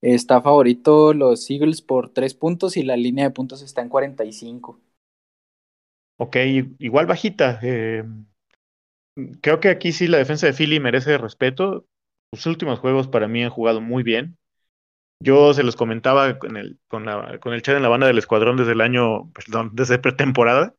[0.00, 4.80] Está favorito los Eagles por tres puntos y la línea de puntos está en 45.
[6.18, 6.36] Ok,
[6.78, 7.58] igual bajita.
[7.62, 8.04] Eh,
[9.40, 11.86] creo que aquí sí la defensa de Philly merece respeto.
[12.32, 14.36] Los últimos juegos para mí han jugado muy bien.
[15.20, 17.08] Yo se los comentaba con el, con
[17.54, 20.74] el chat en la banda del escuadrón desde el año, perdón, desde pretemporada.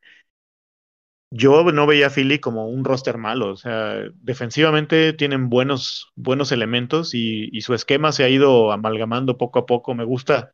[1.29, 6.53] Yo no veía a Philly como un roster malo, o sea, defensivamente tienen buenos, buenos
[6.53, 9.93] elementos y, y su esquema se ha ido amalgamando poco a poco.
[9.93, 10.53] Me gusta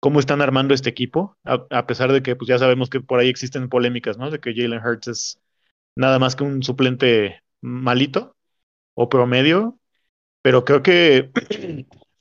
[0.00, 3.20] cómo están armando este equipo, a, a, pesar de que pues ya sabemos que por
[3.20, 4.30] ahí existen polémicas, ¿no?
[4.30, 5.40] De que Jalen Hurts es
[5.96, 8.36] nada más que un suplente malito
[8.94, 9.78] o promedio,
[10.42, 11.30] pero creo que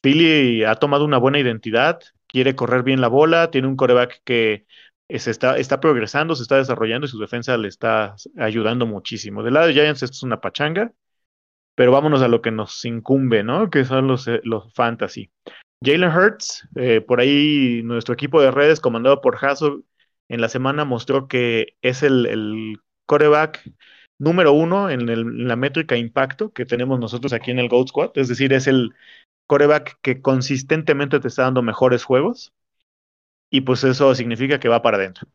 [0.01, 4.65] Philly ha tomado una buena identidad, quiere correr bien la bola, tiene un coreback que
[5.10, 9.43] se está, progresando, se está desarrollando y su defensa le está ayudando muchísimo.
[9.43, 10.91] Del lado de Giants esto es una pachanga,
[11.75, 13.69] pero vámonos a lo que nos incumbe, ¿no?
[13.69, 15.31] Que son los, los fantasy.
[15.83, 19.83] Jalen Hurts, eh, por ahí nuestro equipo de redes comandado por Hasso
[20.27, 23.63] en la semana mostró que es el, el coreback
[24.19, 28.12] número uno en, en, la métrica impacto que tenemos nosotros aquí en el Goat Squad,
[28.15, 28.93] es decir, es el
[29.47, 32.53] coreback que consistentemente te está dando mejores juegos
[33.49, 35.27] y pues eso significa que va para adentro.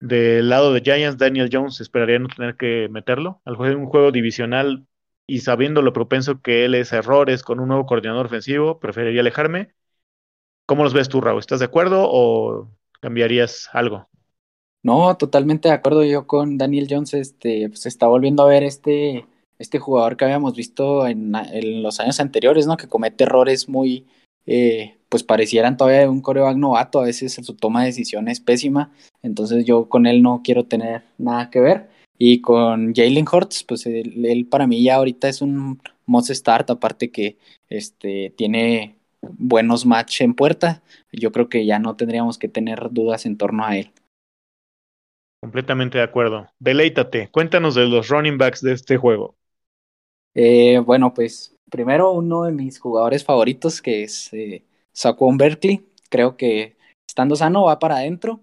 [0.00, 3.40] Del lado de Giants, Daniel Jones esperaría no tener que meterlo.
[3.44, 4.86] Al juego un juego divisional
[5.26, 9.20] y sabiendo lo propenso que él es a errores con un nuevo coordinador ofensivo, preferiría
[9.20, 9.74] alejarme.
[10.66, 11.40] ¿Cómo los ves tú, Raúl?
[11.40, 12.68] ¿Estás de acuerdo o
[13.00, 14.08] cambiarías algo?
[14.82, 16.04] No, totalmente de acuerdo.
[16.04, 19.26] Yo con Daniel Jones, este, pues está volviendo a ver este,
[19.62, 21.32] este jugador que habíamos visto en,
[21.82, 22.76] los años anteriores, ¿no?
[22.76, 24.06] Que comete errores muy,
[24.44, 28.90] eh, pues parecieran todavía un coreback novato, a veces su toma de decisiones es pésima,
[29.22, 31.88] entonces yo con él no quiero tener nada que ver.
[32.18, 37.10] Y con Jalen Hurts, pues él, para mí ya ahorita es un must start, aparte
[37.10, 37.36] que
[37.68, 43.26] este, tiene buenos match en puerta, yo creo que ya no tendríamos que tener dudas
[43.26, 43.92] en torno a él.
[45.40, 46.48] Completamente de acuerdo.
[46.58, 49.36] Deleítate, cuéntanos de los running backs de este juego.
[50.34, 55.86] Eh, bueno, pues primero uno de mis jugadores favoritos, que es eh, Saquon Berkeley.
[56.10, 58.40] Creo que estando sano va para adentro.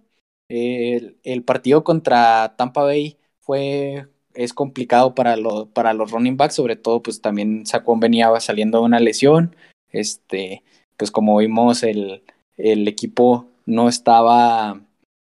[0.49, 5.35] El, partido contra Tampa Bay fue es complicado para,
[5.73, 9.55] para los running backs, sobre todo pues también Saquon venía saliendo de una lesión.
[9.91, 10.63] Este,
[10.97, 12.23] pues como vimos el,
[12.57, 14.81] el equipo no estaba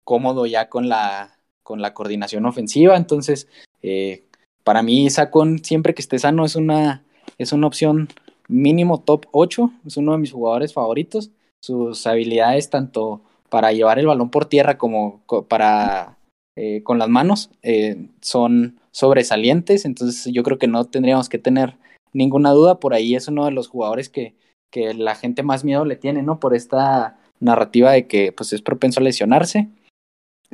[0.04, 3.48] cómodo ya con la, con la coordinación ofensiva, entonces
[3.82, 4.24] eh,
[4.64, 7.02] para mí Saquon siempre que esté sano es una
[7.38, 8.08] es una opción
[8.48, 11.30] mínimo top 8, es uno de mis jugadores favoritos.
[11.62, 16.18] Sus habilidades tanto para llevar el balón por tierra como para
[16.56, 21.76] eh, con las manos eh, son sobresalientes, entonces yo creo que no tendríamos que tener
[22.12, 24.34] ninguna duda, por ahí es uno de los jugadores que,
[24.70, 26.40] que la gente más miedo le tiene, ¿no?
[26.40, 29.68] Por esta narrativa de que pues es propenso a lesionarse,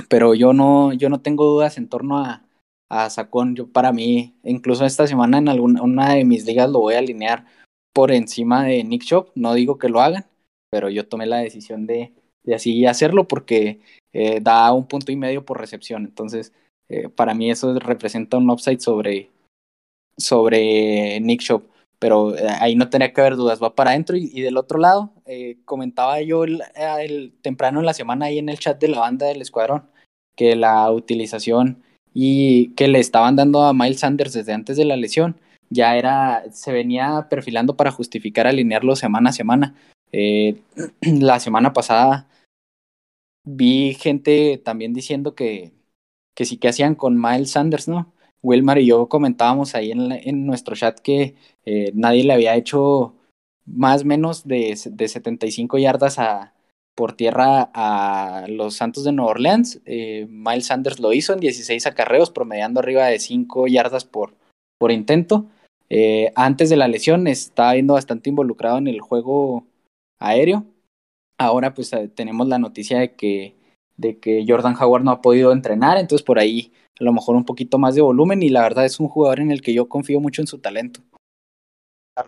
[0.09, 2.46] pero yo no, yo no tengo dudas en torno a,
[2.89, 3.57] a Sacón.
[3.57, 6.99] Yo para mí, incluso esta semana en alguna una de mis ligas lo voy a
[6.99, 7.47] alinear
[7.93, 9.31] por encima de Nick Shop.
[9.35, 10.27] No digo que lo hagan,
[10.71, 12.13] pero yo tomé la decisión de,
[12.47, 13.81] de así hacerlo porque
[14.13, 16.05] eh, da un punto y medio por recepción.
[16.05, 16.53] Entonces,
[16.89, 19.31] eh, para mí eso representa un upside sobre,
[20.17, 21.65] sobre Nick Shop.
[21.99, 24.17] Pero eh, ahí no tenía que haber dudas, va para adentro.
[24.17, 25.13] Y, del otro lado,
[25.65, 29.43] comentaba yo el, temprano en la semana ahí en el chat de la banda del
[29.43, 29.91] escuadrón
[30.37, 31.83] que la utilización
[32.19, 35.37] y que le estaban dando a Miles Sanders desde antes de la lesión
[35.69, 39.75] ya era, se venía perfilando para justificar alinearlo semana a semana.
[40.13, 40.57] Eh,
[41.03, 42.27] la semana pasada
[43.45, 45.73] vi gente también diciendo que,
[46.35, 48.13] que sí que hacían con Miles Sanders, ¿no?
[48.43, 51.35] Wilmar y yo comentábamos ahí en, en nuestro chat que
[51.67, 53.15] eh, nadie le había hecho
[53.67, 56.56] más menos de, de 75 yardas a,
[56.97, 59.81] por tierra a los Santos de Nueva Orleans.
[59.85, 64.35] Eh, Miles Sanders lo hizo en 16 acarreos, promediando arriba de 5 yardas por,
[64.79, 65.47] por intento.
[65.91, 69.67] Eh, antes de la lesión estaba viendo bastante involucrado en el juego
[70.19, 70.65] aéreo.
[71.39, 73.55] Ahora pues eh, tenemos la noticia de que,
[73.99, 77.45] de que Jordan Howard no ha podido entrenar, entonces por ahí a lo mejor un
[77.45, 80.19] poquito más de volumen y la verdad es un jugador en el que yo confío
[80.19, 81.01] mucho en su talento.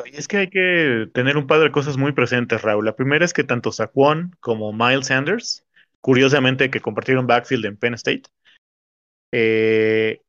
[0.05, 2.85] Y es que hay que tener un par de cosas muy presentes, Raúl.
[2.85, 5.67] La primera es que tanto Saquon como Miles Sanders,
[6.01, 8.25] curiosamente que compartieron backfield en Penn State,
[9.33, 10.21] eh,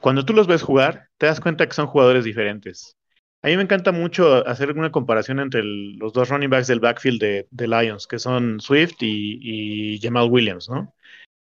[0.00, 2.96] cuando tú los ves jugar, te das cuenta que son jugadores diferentes.
[3.42, 7.46] A mí me encanta mucho hacer una comparación entre los dos running backs del backfield
[7.50, 10.94] de, Lions, que son Swift y, y, Jamal Williams, ¿no?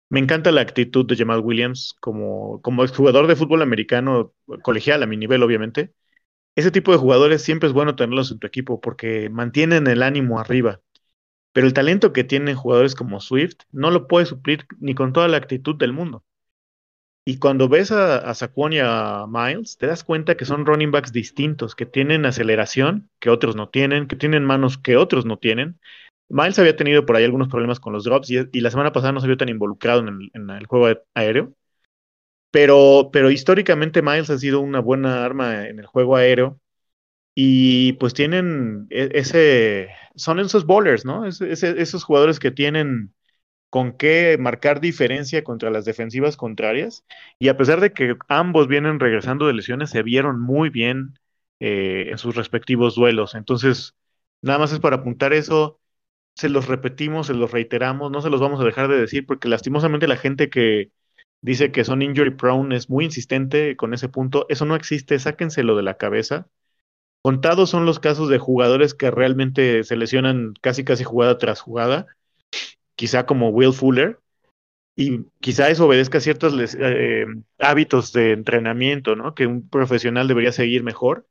[0.09, 5.07] Me encanta la actitud de Jamal Williams como, como exjugador de fútbol americano colegial, a
[5.07, 5.93] mi nivel, obviamente
[6.57, 10.41] ese tipo de jugadores siempre es bueno tenerlos en tu equipo porque mantienen el ánimo
[10.41, 10.81] arriba.
[11.53, 15.29] Pero el talento que tienen jugadores como Swift no lo puede suplir ni con toda
[15.29, 16.25] la actitud del mundo.
[17.27, 20.93] Y cuando ves a, a Saquon y a Miles, te das cuenta que son running
[20.93, 25.39] backs distintos, que tienen aceleración que otros no tienen, que tienen manos que otros no
[25.39, 25.81] tienen.
[26.29, 29.21] Miles había tenido por ahí algunos problemas con los drops y, la semana pasada no
[29.21, 31.55] se vio tan involucrado en el juego aéreo.
[32.51, 36.61] Pero, pero históricamente Miles ha sido una buena arma en el juego aéreo
[37.35, 41.27] y pues tienen e, ese, son esos bowlers, ¿no?
[41.27, 43.15] Es, es, esos jugadores que tienen
[43.71, 47.05] con qué marcar diferencia contra las defensivas contrarias.
[47.39, 51.19] Y a pesar de que ambos vienen regresando de lesiones, se vieron muy bien
[51.61, 53.35] eh, en sus respectivos duelos.
[53.35, 53.95] Entonces,
[54.43, 55.81] nada más es para apuntar eso.
[56.37, 59.49] Se los repetimos, se los reiteramos, no se los vamos a dejar de decir, porque
[59.49, 60.93] lastimosamente la gente que,
[61.41, 64.47] dice que son injury prone, es muy insistente con ese punto.
[64.49, 66.49] Eso no existe, sáquenselo de la cabeza.
[67.23, 72.07] Contados son los casos de jugadores que realmente se lesionan casi casi jugada tras jugada,
[72.95, 74.21] quizá como Will Fuller,
[74.97, 77.27] y quizá eso obedezca ciertos eh,
[77.59, 79.35] hábitos de entrenamiento, ¿no?
[79.35, 81.27] Que un profesional debería seguir mejor.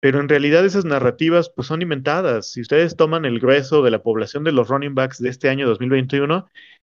[0.00, 2.52] Pero en realidad esas narrativas pues son inventadas.
[2.52, 5.66] Si ustedes toman el grueso de la población de los running backs de este año
[5.66, 6.46] 2021,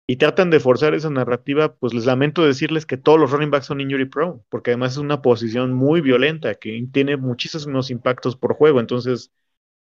[0.07, 3.67] y tratan de forzar esa narrativa, pues les lamento decirles que todos los running backs
[3.67, 8.55] son injury prone, porque además es una posición muy violenta que tiene muchísimos impactos por
[8.55, 8.81] juego.
[8.81, 9.33] Entonces,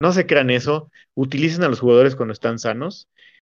[0.00, 3.08] no se crean eso, utilicen a los jugadores cuando están sanos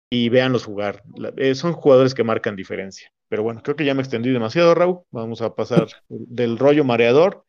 [0.10, 1.04] y véanlos jugar.
[1.38, 3.12] Eh, son jugadores que marcan diferencia.
[3.28, 5.00] Pero bueno, creo que ya me extendí demasiado, Raúl.
[5.12, 7.45] Vamos a pasar del rollo mareador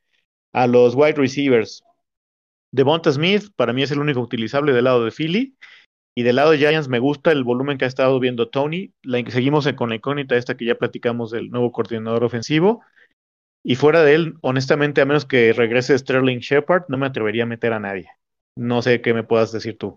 [0.53, 1.83] a los wide receivers.
[2.71, 5.57] Devonta Smith, para mí es el único utilizable del lado de Philly.
[6.15, 8.93] Y del lado de Giants me gusta el volumen que ha estado viendo Tony.
[9.03, 12.83] La, seguimos con la incógnita esta que ya platicamos del nuevo coordinador ofensivo.
[13.65, 17.47] Y fuera de él, honestamente, a menos que regrese Sterling Shepard, no me atrevería a
[17.47, 18.11] meter a nadie.
[18.59, 19.97] No sé qué me puedas decir tú.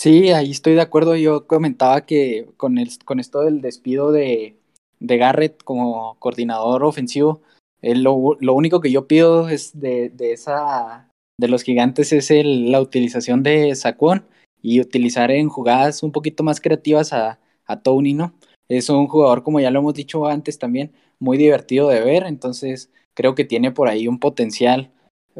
[0.00, 1.16] Sí, ahí estoy de acuerdo.
[1.16, 4.56] Yo comentaba que con, el, con esto del despido de,
[5.00, 7.42] de Garrett como coordinador ofensivo,
[7.82, 12.70] lo, lo, único que yo pido es de, de esa de los gigantes es el,
[12.70, 14.24] la utilización de Saquon
[14.64, 18.32] y utilizar en jugadas un poquito más creativas a, a Tony, ¿no?
[18.66, 22.90] Es un jugador, como ya lo hemos dicho antes también, muy divertido de ver, entonces
[23.12, 24.90] creo que tiene por ahí un potencial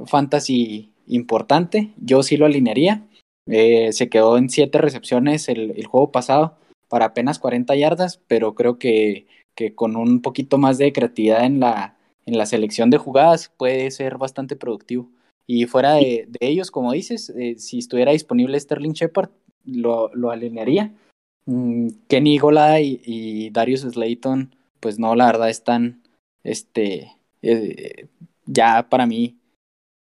[0.04, 1.94] fantasy importante.
[1.96, 3.06] Yo sí lo alinearía.
[3.46, 6.58] Eh, se quedó en siete recepciones el, el, juego pasado
[6.88, 11.60] para apenas 40 yardas, pero creo que, que con un poquito más de creatividad en
[11.60, 15.08] la, en la selección de jugadas puede ser bastante productivo.
[15.46, 19.30] Y fuera de, de ellos, como dices, eh, si estuviera disponible Sterling Shepard,
[19.64, 20.92] lo, lo alinearía.
[21.46, 26.02] Mm, Kenny Gola y, y, Darius Slayton, pues no, la verdad están
[26.42, 28.08] este, eh,
[28.46, 29.38] ya para mí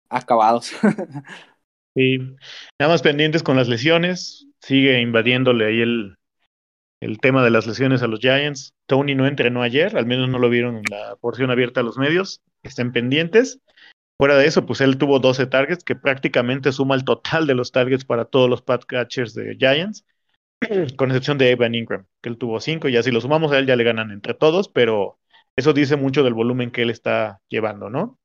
[0.09, 0.71] acabados.
[1.95, 2.17] sí,
[2.79, 4.47] nada más pendientes con las lesiones.
[4.61, 6.15] Sigue invadiéndole ahí el,
[7.01, 8.73] el tema de las lesiones a los Giants.
[8.87, 11.97] Tony no entrenó ayer, al menos no lo vieron en la porción abierta a los
[11.97, 12.41] medios.
[12.63, 13.59] Estén pendientes.
[14.19, 17.71] Fuera de eso, pues él tuvo 12 targets, que prácticamente suma el total de los
[17.71, 20.05] targets para todos los pat catchers de Giants,
[20.97, 23.65] con excepción de Evan Ingram, que él tuvo 5, y así lo sumamos a él
[23.65, 25.19] ya le ganan entre todos, pero
[25.55, 28.19] eso dice mucho del volumen que él está llevando, ¿no?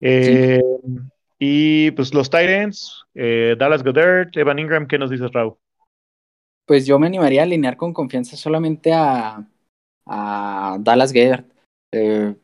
[0.00, 0.98] Eh, sí.
[1.42, 5.54] Y pues los Titans, eh, Dallas Goddard, Evan Ingram, ¿qué nos dices, Raúl?
[6.66, 9.42] Pues yo me animaría a alinear con confianza solamente a,
[10.06, 11.44] a Dallas Goddard.
[11.92, 12.34] Eh,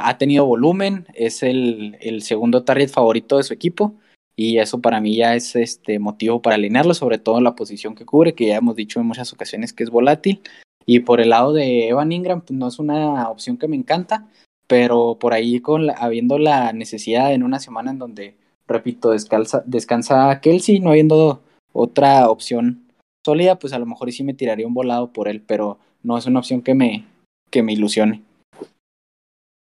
[0.00, 3.94] ha tenido volumen, es el, segundo target favorito de su equipo
[4.36, 7.94] y eso para mí ya es este motivo para alinearlo, sobre todo en la posición
[7.94, 10.40] que cubre, que ya hemos dicho en muchas ocasiones que es volátil.
[10.86, 14.28] Y por el lado de Evan Ingram, pues no es una opción que me encanta,
[14.66, 19.62] pero por ahí con la, habiendo la necesidad en una semana en donde, repito, descansa,
[19.66, 21.42] descansa Kelsey, no habiendo
[21.72, 22.84] otra opción
[23.24, 26.26] sólida, pues a lo mejor sí me tiraría un volado por él, pero no es
[26.26, 27.06] una opción que me,
[27.50, 28.22] que me ilusione.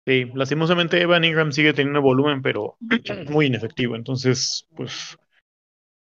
[0.07, 2.77] Sí, lastimosamente Evan Ingram sigue teniendo volumen, pero
[3.29, 3.97] muy inefectivo.
[3.97, 5.19] Entonces, pues,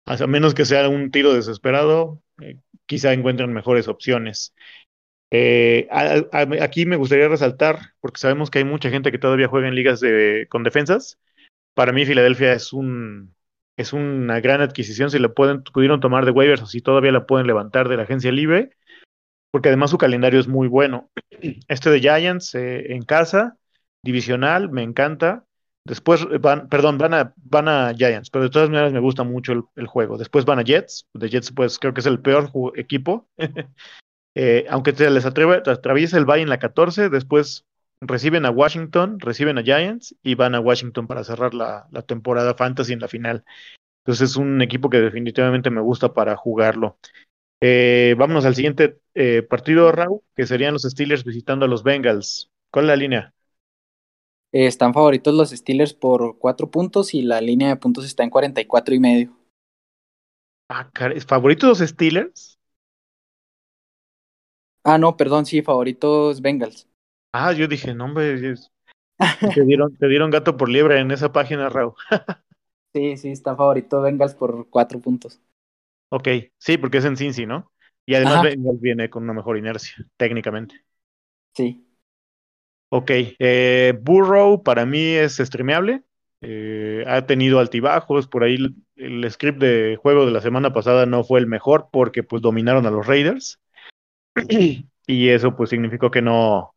[0.05, 4.53] a menos que sea un tiro desesperado, eh, quizá encuentren mejores opciones.
[5.31, 9.47] Eh, a, a, aquí me gustaría resaltar, porque sabemos que hay mucha gente que todavía
[9.47, 11.19] juega en ligas de, con defensas.
[11.73, 13.36] Para mí, Filadelfia es un
[13.77, 15.10] es una gran adquisición.
[15.12, 18.03] Si la pueden, pudieron tomar de waivers o si todavía la pueden levantar de la
[18.03, 18.71] agencia libre,
[19.51, 21.10] porque además su calendario es muy bueno.
[21.67, 23.57] Este de Giants eh, en casa,
[24.03, 25.45] divisional, me encanta.
[25.83, 29.53] Después van, perdón, van a, van a Giants, pero de todas maneras me gusta mucho
[29.75, 30.17] el, juego.
[30.17, 33.29] Después van a Jets, de Jets pues creo que es el peor equipo.
[34.36, 37.65] eh, aunque te les atreve, atraviesa el Valle en la 14, después
[38.01, 42.53] reciben a Washington, reciben a Giants y van a Washington para cerrar la, la temporada
[42.53, 43.45] fantasy en la final.
[44.03, 46.97] Entonces es un equipo que definitivamente me gusta para jugarlo.
[47.60, 52.51] Eh, vámonos al siguiente eh, partido, Raúl, que serían los Steelers visitando a los Bengals.
[52.71, 53.33] ¿Cuál es la línea?
[54.51, 58.29] Eh, están favoritos los Steelers por cuatro puntos y la línea de puntos está en
[58.29, 59.38] 44 y medio.
[60.69, 60.89] Ah,
[61.27, 62.57] ¿Favoritos los Steelers?
[64.83, 66.88] Ah, no, perdón, sí, favoritos Bengals.
[67.31, 68.55] Ah, yo dije, no, hombre,
[69.53, 71.93] te dieron, te dieron gato por liebre en esa página, Raúl.
[72.93, 75.39] sí, sí, está favorito Bengals por cuatro puntos.
[76.10, 77.71] Ok, sí, porque es en Cincy, ¿no?
[78.05, 80.75] Y además Bengals viene con una mejor inercia, técnicamente.
[81.55, 81.87] Sí.
[82.89, 86.04] Ok, eh, Burrow para mí es streameable.
[86.41, 88.58] Eh, ha tenido altibajos, por ahí
[88.95, 92.86] el, script de juego de la semana pasada no fue el mejor porque pues dominaron
[92.86, 93.60] a los Raiders.
[95.08, 96.76] y eso pues significó que no,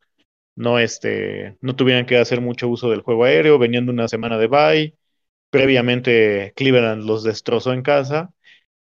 [0.56, 4.38] no, este, no tuvieran que hacer mucho uso del juego aéreo, venían de una semana
[4.38, 4.96] de bye,
[5.50, 8.32] previamente Cleveland los destrozó en casa,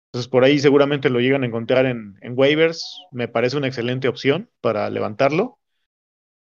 [0.08, 4.08] entonces por ahí seguramente lo llegan a encontrar en, en waivers, me parece una excelente
[4.08, 5.59] opción para levantarlo.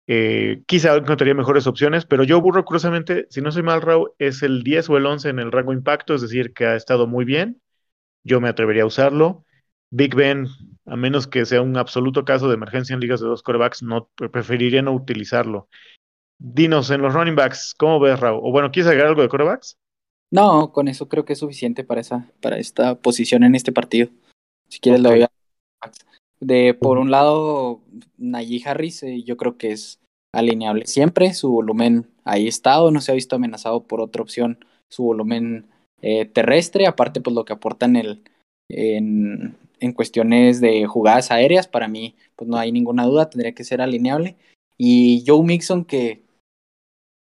[0.08, 4.44] Eh, quizá encontraría mejores opciones, pero yo burro curiosamente, si no soy mal, Raúl, es
[4.44, 7.26] el 10 o el 11 en el rango impacto, es decir, que ha estado muy
[7.26, 7.62] bien.
[8.24, 9.46] Yo me atrevería a usarlo.
[9.90, 10.48] Big Ben,
[10.86, 14.10] a menos que sea un absoluto caso de emergencia en ligas de dos corebacks, no
[14.16, 15.70] preferiría no utilizarlo.
[16.38, 18.42] Dinos, en los running backs, ¿cómo ves, Raúl?
[18.44, 19.78] O bueno, ¿quieres agregar algo de corebacks?
[20.32, 24.10] No, con eso creo que es suficiente para esa, para esta posición en este partido.
[24.68, 25.12] Si quieres okay.
[25.12, 25.30] lo voy a...
[26.40, 27.82] De por un lado,
[28.18, 30.00] Najee Harris, eh, yo creo que es
[30.34, 31.34] alineable siempre.
[31.34, 34.60] Su volumen ahí estado, no se ha visto amenazado por otra opción.
[34.90, 35.68] Su volumen
[36.02, 38.24] eh, terrestre, aparte, pues lo que aporta en el,
[38.70, 43.64] en, en, cuestiones de jugadas aéreas, para mí, pues no hay ninguna duda, tendría que
[43.64, 44.36] ser alineable.
[44.78, 46.24] Y Joe Mixon, que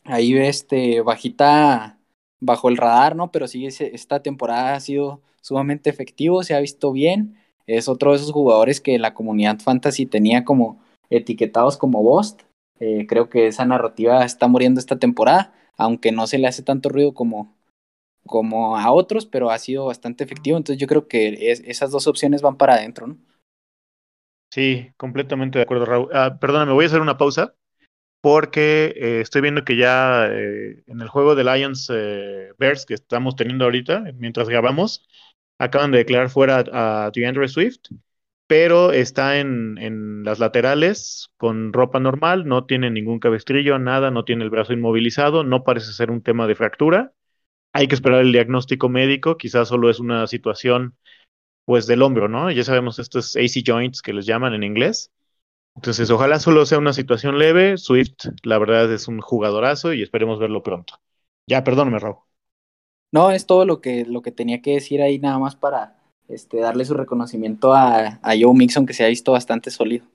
[0.04, 2.00] ahí este, bajita
[2.40, 3.32] bajo el radar, ¿no?
[3.32, 7.38] Pero sí, esta temporada ha sido sumamente efectivo, se ha visto bien.
[7.68, 12.42] Es otro de esos jugadores que la comunidad fantasy tenía como etiquetados como Bost.
[12.80, 16.90] Eh, creo que esa narrativa está muriendo esta temporada, aunque no se le hace tanto
[16.90, 17.56] ruido como,
[18.26, 20.58] como a otros, pero ha sido bastante efectivo.
[20.58, 23.18] Entonces yo creo que es, esas dos opciones van para adentro, ¿no?
[24.52, 26.10] Sí, completamente de acuerdo, Raúl.
[26.14, 27.56] Ah, perdóname, voy a hacer una pausa
[28.22, 31.92] porque eh, estoy viendo que ya eh, en el juego de Lions
[32.58, 35.08] Bears que estamos teniendo ahorita, mientras grabamos,
[35.60, 37.80] acaban de declarar fuera a, a DeAndre Swift,
[38.48, 44.26] pero está en, en, las laterales con ropa normal, no tiene ningún cabestrillo, nada, no
[44.26, 47.14] tiene el brazo inmovilizado, no parece ser un tema de fractura.
[47.74, 50.96] Hay que esperar el diagnóstico médico, quizás solo es una situación
[51.66, 52.52] pues del hombro, ¿no?
[52.52, 55.12] Ya sabemos estos AC joints que les llaman en inglés.
[55.76, 57.78] Entonces, ojalá solo sea una situación leve.
[57.78, 61.02] Swift, la verdad, es un jugadorazo y esperemos verlo pronto.
[61.48, 62.25] Ya, perdóname, Raúl.
[63.12, 65.96] No, es todo lo que, lo que tenía que decir ahí nada más para,
[66.28, 70.06] este, darle su reconocimiento a, a Joe Mixon, que se ha visto bastante sólido.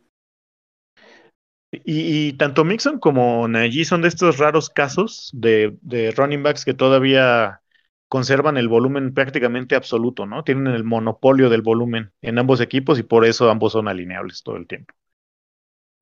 [1.73, 6.65] Y, y, tanto Mixon como Najee son de estos raros casos de, de, running backs
[6.65, 7.63] que todavía
[8.09, 10.43] conservan el volumen prácticamente absoluto, ¿no?
[10.43, 14.57] Tienen el monopolio del volumen en ambos equipos y por eso ambos son alineables todo
[14.57, 14.93] el tiempo.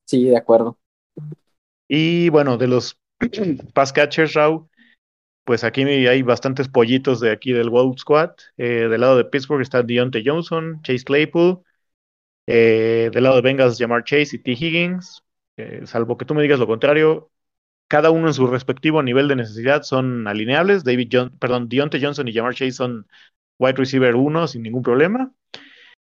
[0.05, 0.79] Sí, de acuerdo.
[1.87, 2.99] Y bueno, de los
[3.75, 4.67] pass catchers, Raúl,
[5.49, 8.33] pues aquí hay bastantes pollitos de aquí del World Squad.
[8.57, 11.63] Eh, del lado de Pittsburgh está Deontay Johnson, Chase Claypool.
[12.45, 14.51] Eh, del lado de Bengals, Jamar Chase y T.
[14.51, 15.23] Higgins.
[15.57, 17.31] Eh, salvo que tú me digas lo contrario,
[17.87, 20.83] cada uno en su respectivo nivel de necesidad son alineables.
[20.83, 23.07] David John, perdón, Deontay Johnson y Jamar Chase son
[23.57, 25.33] wide receiver 1 sin ningún problema.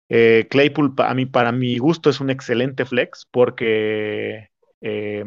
[0.09, 5.23] Claypool, a mí, para mi gusto, es un excelente flex porque eh,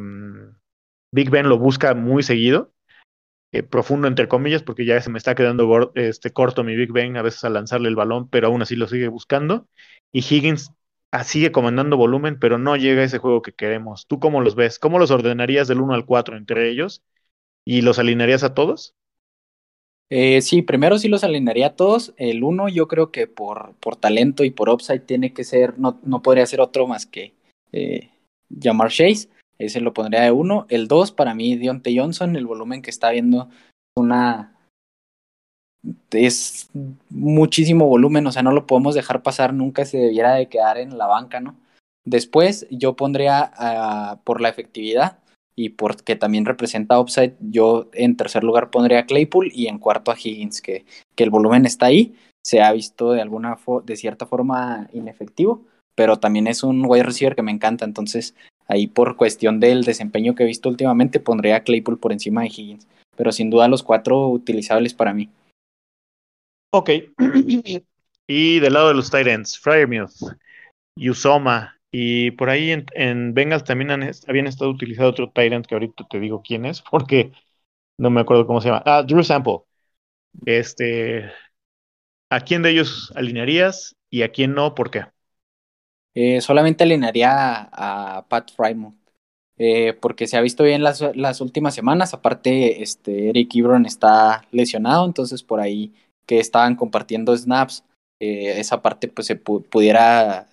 [1.11, 2.72] Big Ben lo busca muy seguido.
[3.59, 7.16] Eh, profundo entre comillas, porque ya se me está quedando este, corto mi Big Ben
[7.16, 9.68] a veces al lanzarle el balón, pero aún así lo sigue buscando.
[10.12, 10.72] Y Higgins
[11.12, 14.07] Ah, sigue comandando volumen, pero no llega a ese juego que queremos.
[14.07, 14.78] ¿Tú cómo los ves?
[14.78, 17.02] ¿Cómo los ordenarías del 1 al 4 entre ellos?
[17.64, 18.94] ¿Y los alinearías a todos?
[20.11, 22.12] Eh, sí, primero sí los alinearía a todos.
[22.16, 25.98] El 1 yo creo que por, por talento y por upside tiene que ser, no,
[26.04, 27.32] no podría ser otro más que
[27.72, 28.11] eh,
[28.62, 29.28] Jamar Chase.
[29.59, 30.66] Ese lo pondría de 1.
[30.68, 33.48] El 2 para mí Dionte Johnson, el volumen que está viendo
[33.96, 34.52] una
[36.11, 36.70] es
[37.11, 40.98] muchísimo volumen, o sea, no lo podemos dejar pasar, nunca se debiera de quedar en
[40.98, 41.57] la banca, ¿no?
[42.04, 43.52] Después yo pondría
[44.24, 45.18] por la efectividad
[45.57, 50.11] y porque también representa upside, yo en tercer lugar pondría a Claypool y en cuarto
[50.11, 50.84] a Higgins, que,
[51.16, 55.64] que el volumen está ahí, se ha visto de alguna de cierta forma inefectivo,
[55.96, 58.34] pero también es un wide receiver que me encanta, entonces
[58.68, 62.48] ahí por cuestión del desempeño que he visto últimamente pondría a Claypool por encima de
[62.48, 62.86] Higgins,
[63.16, 65.30] pero sin duda los cuatro utilizables para mí.
[66.72, 66.90] Ok.
[68.26, 70.12] y del lado de los Titans, Fryermuth,
[70.96, 76.06] Usoma, y por ahí en, en Bengals también habían estado utilizando otro Tyrant que ahorita
[76.10, 77.32] te digo quién es, porque
[77.98, 78.82] no me acuerdo cómo se llama.
[78.84, 79.60] Ah, Drew Sample.
[80.44, 81.32] Este,
[82.30, 84.74] ¿a quién de ellos alinearías y a quién no?
[84.74, 85.06] ¿Por qué?
[86.16, 88.96] Eh, solamente alinearía a, a Pat Frymouth.
[89.58, 92.12] Eh, porque se ha visto bien las, las últimas semanas.
[92.14, 95.92] Aparte, este, Eric Ebron está lesionado, entonces por ahí
[96.26, 97.84] que estaban compartiendo snaps,
[98.20, 100.48] eh, esa parte pues se pudiera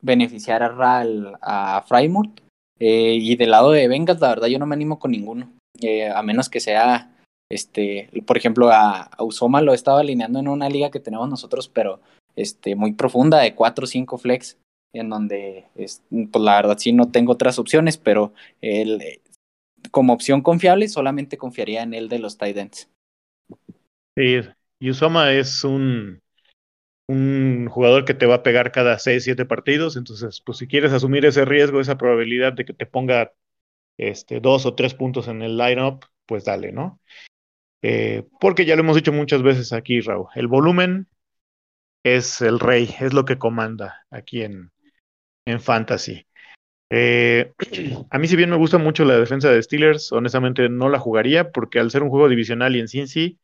[0.00, 1.02] beneficiar a,
[1.42, 2.40] a Frymouth.
[2.78, 5.52] Eh, y del lado de Bengals, la verdad yo no me animo con ninguno,
[6.14, 7.14] a menos que sea,
[7.50, 12.00] este, por ejemplo, a, Usoma lo estaba alineando en una liga que tenemos nosotros, pero
[12.36, 14.58] este, muy profunda, de 4 o 5 flex,
[14.92, 18.32] en donde, es, pues la verdad sí no tengo otras opciones, pero
[19.90, 22.88] como opción confiable solamente confiaría en el de los Titans.
[24.16, 24.40] Sí,
[24.80, 26.20] Usoma es un,
[27.08, 30.92] un jugador que te va a pegar cada 6, 7 partidos, entonces, pues si quieres
[30.92, 33.32] asumir ese riesgo, esa probabilidad de que te ponga
[33.98, 37.00] este, dos o tres puntos en el lineup, pues dale, ¿no?
[37.82, 41.08] Eh, porque ya lo hemos dicho muchas veces aquí, Raúl, el volumen
[42.04, 44.70] es el rey, es lo que comanda aquí en,
[45.46, 46.26] en Fantasy.
[46.90, 47.52] Eh,
[48.10, 51.52] a mí si bien me gusta mucho la defensa de Steelers, honestamente no la jugaría
[51.52, 53.38] porque al ser un juego divisional y en Cincy,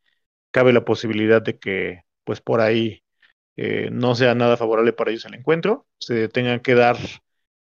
[0.51, 3.03] cabe la posibilidad de que pues por ahí
[3.57, 6.97] eh, no sea nada favorable para ellos el encuentro, se tengan que dar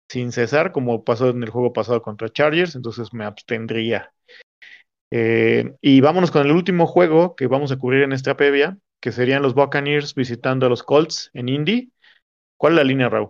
[0.09, 4.11] sin cesar, como pasó en el juego pasado contra Chargers, entonces me abstendría.
[5.11, 9.11] Eh, y vámonos con el último juego que vamos a cubrir en esta previa, que
[9.11, 11.91] serían los Buccaneers visitando a los Colts en Indy.
[12.57, 13.29] ¿Cuál es la línea, Raúl?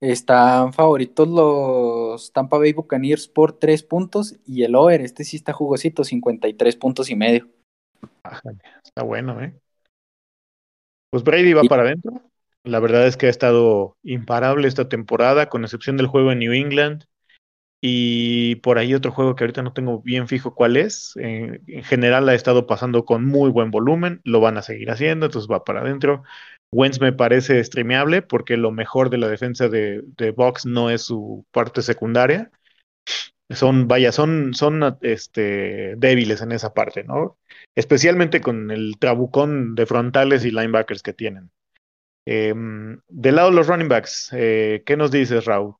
[0.00, 5.52] Están favoritos los Tampa Bay Buccaneers por tres puntos y el over, este sí está
[5.52, 7.48] jugosito, 53 puntos y medio.
[8.84, 9.54] Está bueno, ¿eh?
[11.10, 12.20] Pues Brady va para adentro.
[12.64, 16.52] La verdad es que ha estado imparable esta temporada, con excepción del juego en New
[16.52, 17.04] England.
[17.84, 21.14] Y por ahí otro juego que ahorita no tengo bien fijo cuál es.
[21.16, 24.20] En, general ha estado pasando con muy buen volumen.
[24.24, 26.22] Lo van a seguir haciendo, entonces va para adentro.
[26.72, 31.02] Wentz me parece streameable porque lo mejor de la defensa de, de Box no es
[31.02, 32.50] su parte secundaria.
[33.50, 37.36] Son, vaya, son, son este, débiles en esa parte, ¿no?
[37.74, 41.50] especialmente con el trabucón de frontales y linebackers que tienen.
[42.26, 42.54] Eh,
[43.08, 45.74] del lado de los running backs, eh, ¿qué nos dices, Raúl?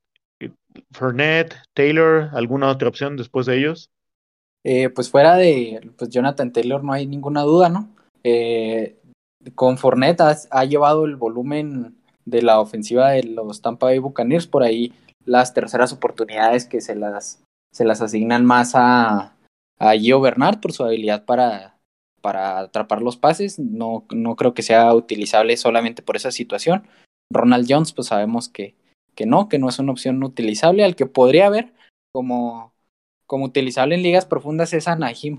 [0.93, 3.91] Fernet, Taylor, ¿alguna otra opción después de ellos?
[4.65, 7.89] Eh, pues fuera de pues Jonathan Taylor no hay ninguna duda, ¿no?
[8.23, 8.99] Eh,
[9.55, 14.47] con Fournette ha, ha, llevado el volumen de la ofensiva de los Tampa Bay Buccaneers,
[14.47, 14.93] por ahí
[15.25, 17.43] las terceras oportunidades que se las,
[17.73, 19.35] se las asignan más a,
[19.79, 21.73] a Gio Bernard por su habilidad para
[22.23, 23.59] para atrapar los pases.
[23.59, 26.87] No, no creo que sea utilizable solamente por esa situación.
[27.31, 28.75] Ronald Jones, pues sabemos que,
[29.15, 31.73] que no, que no es una opción utilizable, al que podría haber
[32.13, 32.73] como,
[33.27, 35.39] como utilizable en ligas profundas es a Naheem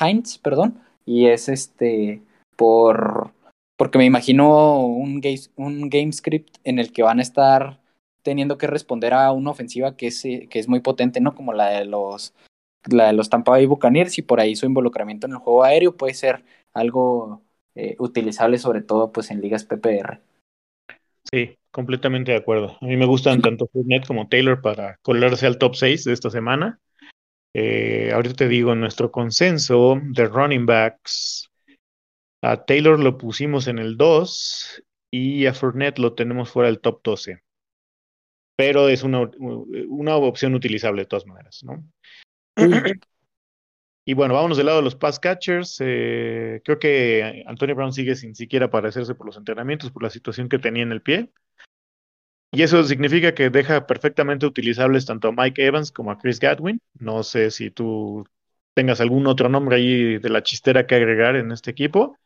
[0.00, 2.22] Hines, perdón, y es este
[2.56, 3.32] por
[3.76, 7.80] porque me imagino un game, un game script en el que van a estar
[8.22, 11.34] teniendo que responder a una ofensiva que es, que es muy potente, ¿no?
[11.34, 12.34] Como la de los
[12.84, 15.96] la de los Tampa Bay Buccaneers y por ahí su involucramiento en el juego aéreo
[15.96, 17.42] puede ser algo
[17.74, 20.20] eh, utilizable sobre todo pues en ligas PPR.
[21.30, 22.76] Sí, completamente de acuerdo.
[22.80, 26.30] A mí me gustan tanto Fournette como Taylor para colarse al top 6 de esta
[26.30, 26.80] semana.
[27.54, 31.50] Eh, ahorita te digo, nuestro consenso de running backs,
[32.42, 37.00] a Taylor lo pusimos en el 2 y a Fournette lo tenemos fuera del top
[37.04, 37.42] 12.
[38.56, 39.30] Pero es una,
[39.88, 41.84] una opción utilizable de todas maneras, ¿no?
[44.04, 45.76] Y bueno, vámonos del lado de los pass catchers.
[45.80, 50.48] Eh, creo que Antonio Brown sigue sin siquiera aparecerse por los entrenamientos, por la situación
[50.48, 51.30] que tenía en el pie.
[52.50, 56.80] Y eso significa que deja perfectamente utilizables tanto a Mike Evans como a Chris Gadwin.
[56.98, 58.26] No sé si tú
[58.74, 62.16] tengas algún otro nombre ahí de la chistera que agregar en este equipo.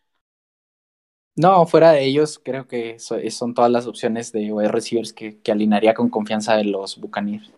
[1.36, 5.92] No, fuera de ellos, creo que son todas las opciones de receivers que, que alinearía
[5.92, 7.52] con confianza de los Buccaneers.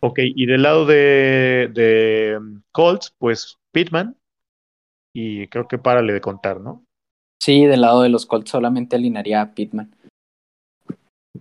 [0.00, 4.16] Ok, y del lado de, de um, Colts, pues Pittman.
[5.12, 6.84] Y creo que párale de contar, ¿no?
[7.40, 9.94] Sí, del lado de los Colts solamente alinearía a Pittman.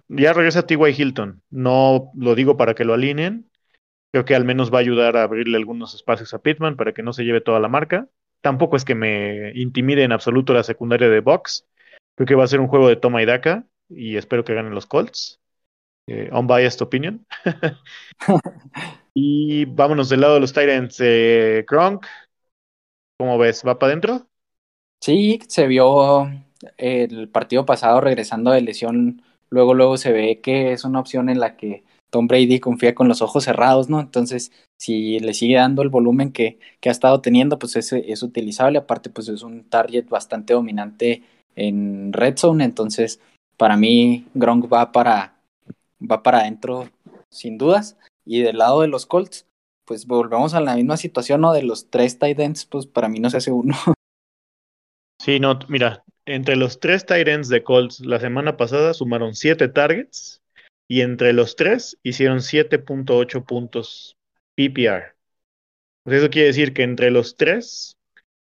[0.07, 0.91] Ya regresa T.Y.
[0.95, 1.41] Hilton.
[1.49, 3.49] No lo digo para que lo alineen.
[4.11, 7.03] Creo que al menos va a ayudar a abrirle algunos espacios a Pittman para que
[7.03, 8.07] no se lleve toda la marca.
[8.41, 11.67] Tampoco es que me intimide en absoluto la secundaria de Box.
[12.15, 14.73] Creo que va a ser un juego de toma y daca y espero que ganen
[14.73, 15.41] los Colts.
[16.07, 17.25] Eh, unbiased opinion.
[19.13, 20.97] y vámonos del lado de los Titans.
[20.99, 22.05] Eh, Gronk,
[23.17, 23.63] ¿cómo ves?
[23.65, 24.27] ¿Va para adentro?
[25.01, 26.29] Sí, se vio
[26.77, 29.21] el partido pasado regresando de lesión.
[29.49, 33.07] Luego, luego se ve que es una opción en la que Tom Brady confía con
[33.07, 33.99] los ojos cerrados, ¿no?
[33.99, 38.23] Entonces, si le sigue dando el volumen que, que ha estado teniendo, pues es, es
[38.23, 38.79] utilizable.
[38.79, 41.23] Aparte, pues es un target bastante dominante
[41.55, 42.63] en Red Zone.
[42.63, 43.19] Entonces,
[43.57, 45.34] para mí, Gronk va para,
[46.09, 46.89] va para adentro
[47.29, 47.97] sin dudas.
[48.25, 49.47] Y del lado de los Colts,
[49.85, 51.53] pues volvemos a la misma situación, ¿no?
[51.53, 53.75] De los tres tight ends, pues para mí no se hace uno.
[55.17, 59.67] Sí, no, mira, entre los tres tight ends de Colts la semana pasada sumaron siete
[59.69, 60.43] targets
[60.87, 64.17] y entre los tres hicieron 7.8 puntos
[64.55, 65.15] PPR.
[66.05, 67.97] Eso quiere decir que entre los tres,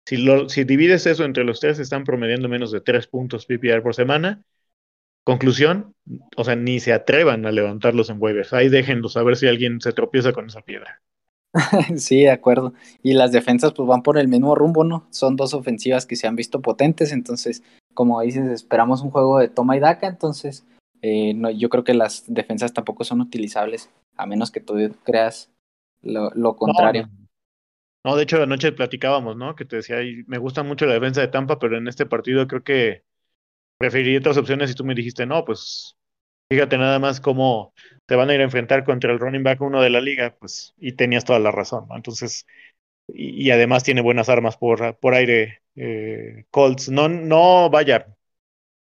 [0.07, 3.83] si, lo, si divides eso entre los tres, están promediando menos de tres puntos PPR
[3.83, 4.43] por semana
[5.25, 5.95] Conclusión,
[6.37, 8.53] o sea, ni se atrevan a levantarlos en waivers.
[8.53, 11.01] Ahí déjenlos a ver si alguien se tropieza con esa piedra.
[11.97, 12.73] sí, de acuerdo.
[13.03, 15.07] Y las defensas pues van por el mismo rumbo, ¿no?
[15.11, 17.63] Son dos ofensivas que se han visto potentes, entonces,
[17.95, 20.65] como dices, esperamos un juego de toma y daca, entonces
[21.03, 25.51] eh, no, yo creo que las defensas tampoco son utilizables, a menos que tú creas
[26.01, 27.09] lo, lo contrario.
[28.05, 29.55] No, no, de hecho anoche platicábamos, ¿no?
[29.55, 29.97] Que te decía,
[30.27, 33.05] me gusta mucho la defensa de Tampa, pero en este partido creo que
[33.83, 35.97] preferiría otras opciones y tú me dijiste, no, pues
[36.49, 37.75] fíjate nada más cómo
[38.07, 40.73] te van a ir a enfrentar contra el running back uno de la liga, pues,
[40.79, 41.97] y tenías toda la razón, ¿no?
[41.97, 42.47] Entonces,
[43.09, 46.91] y, además tiene buenas armas por, por aire, eh, Colts.
[46.91, 48.07] No, no, vaya,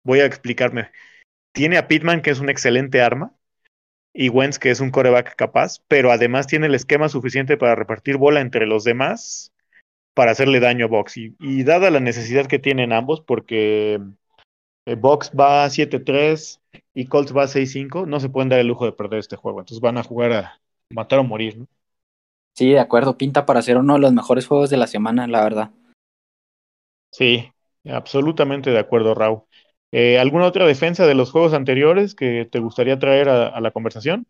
[0.04, 0.90] voy a explicarme.
[1.52, 3.34] Tiene a Pittman, que es un excelente arma,
[4.12, 8.18] y Wentz, que es un coreback capaz, pero además tiene el esquema suficiente para repartir
[8.18, 9.52] bola entre los demás
[10.14, 11.16] para hacerle daño a Box.
[11.16, 13.98] Y, y dada la necesidad que tienen ambos, porque
[14.86, 16.60] eh, Box va 7-3
[16.94, 19.60] y Colts va 6-5, no se pueden dar el lujo de perder este juego.
[19.60, 20.60] Entonces van a jugar a
[20.90, 21.58] matar o morir.
[21.58, 21.66] ¿no?
[22.54, 23.16] Sí, de acuerdo.
[23.16, 25.70] Pinta para ser uno de los mejores juegos de la semana, la verdad.
[27.10, 27.50] Sí,
[27.84, 29.42] absolutamente de acuerdo, Raúl.
[29.90, 34.26] Eh, ¿Alguna otra defensa de los juegos anteriores que te gustaría traer a, la conversación?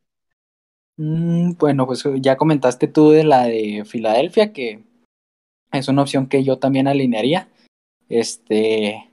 [0.96, 4.82] Mm, bueno, pues ya comentaste tú de la de Filadelfia, que
[5.72, 7.48] es una opción que yo también alinearía.
[8.08, 9.11] Este,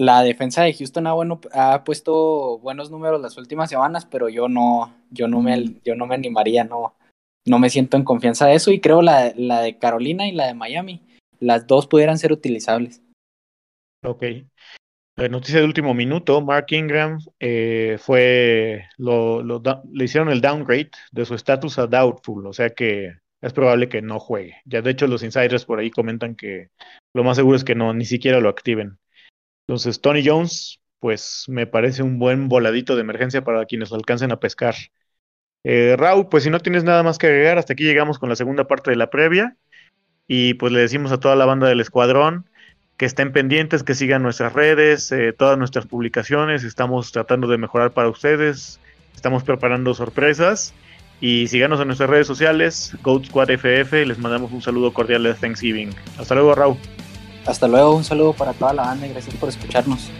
[0.00, 4.48] la defensa de Houston ha, bueno, ha puesto buenos números las últimas semanas, pero yo
[4.48, 6.94] no, yo no me, yo no me animaría, no,
[7.46, 10.46] no me siento en confianza de eso y creo la, la de Carolina y la
[10.46, 11.02] de Miami,
[11.38, 13.02] las dos pudieran ser utilizables.
[14.02, 14.24] Ok.
[15.16, 20.92] La noticia de último minuto, Mark Ingram eh, fue, lo, lo, le hicieron el downgrade
[21.12, 24.56] de su estatus a doubtful, o sea que es probable que no juegue.
[24.64, 26.70] Ya de hecho los insiders por ahí comentan que
[27.14, 28.96] lo más seguro es que no, ni siquiera lo activen.
[29.70, 34.40] Entonces, Tony Jones, pues me parece un buen voladito de emergencia para quienes alcancen a
[34.40, 34.74] pescar.
[35.62, 38.34] Eh, Raúl, pues si no tienes nada más que agregar, hasta aquí llegamos con la
[38.34, 39.56] segunda parte de la previa.
[40.26, 42.50] Y pues le decimos a toda la banda del escuadrón
[42.96, 46.64] que estén pendientes, que sigan nuestras redes, eh, todas nuestras publicaciones.
[46.64, 48.80] Estamos tratando de mejorar para ustedes.
[49.14, 50.74] Estamos preparando sorpresas.
[51.20, 54.04] Y síganos en nuestras redes sociales, Goat Squad FF.
[54.04, 55.90] Les mandamos un saludo cordial de Thanksgiving.
[56.18, 56.76] Hasta luego, Raúl.
[57.46, 60.10] Hasta luego, un saludo para toda la banda y gracias por escucharnos.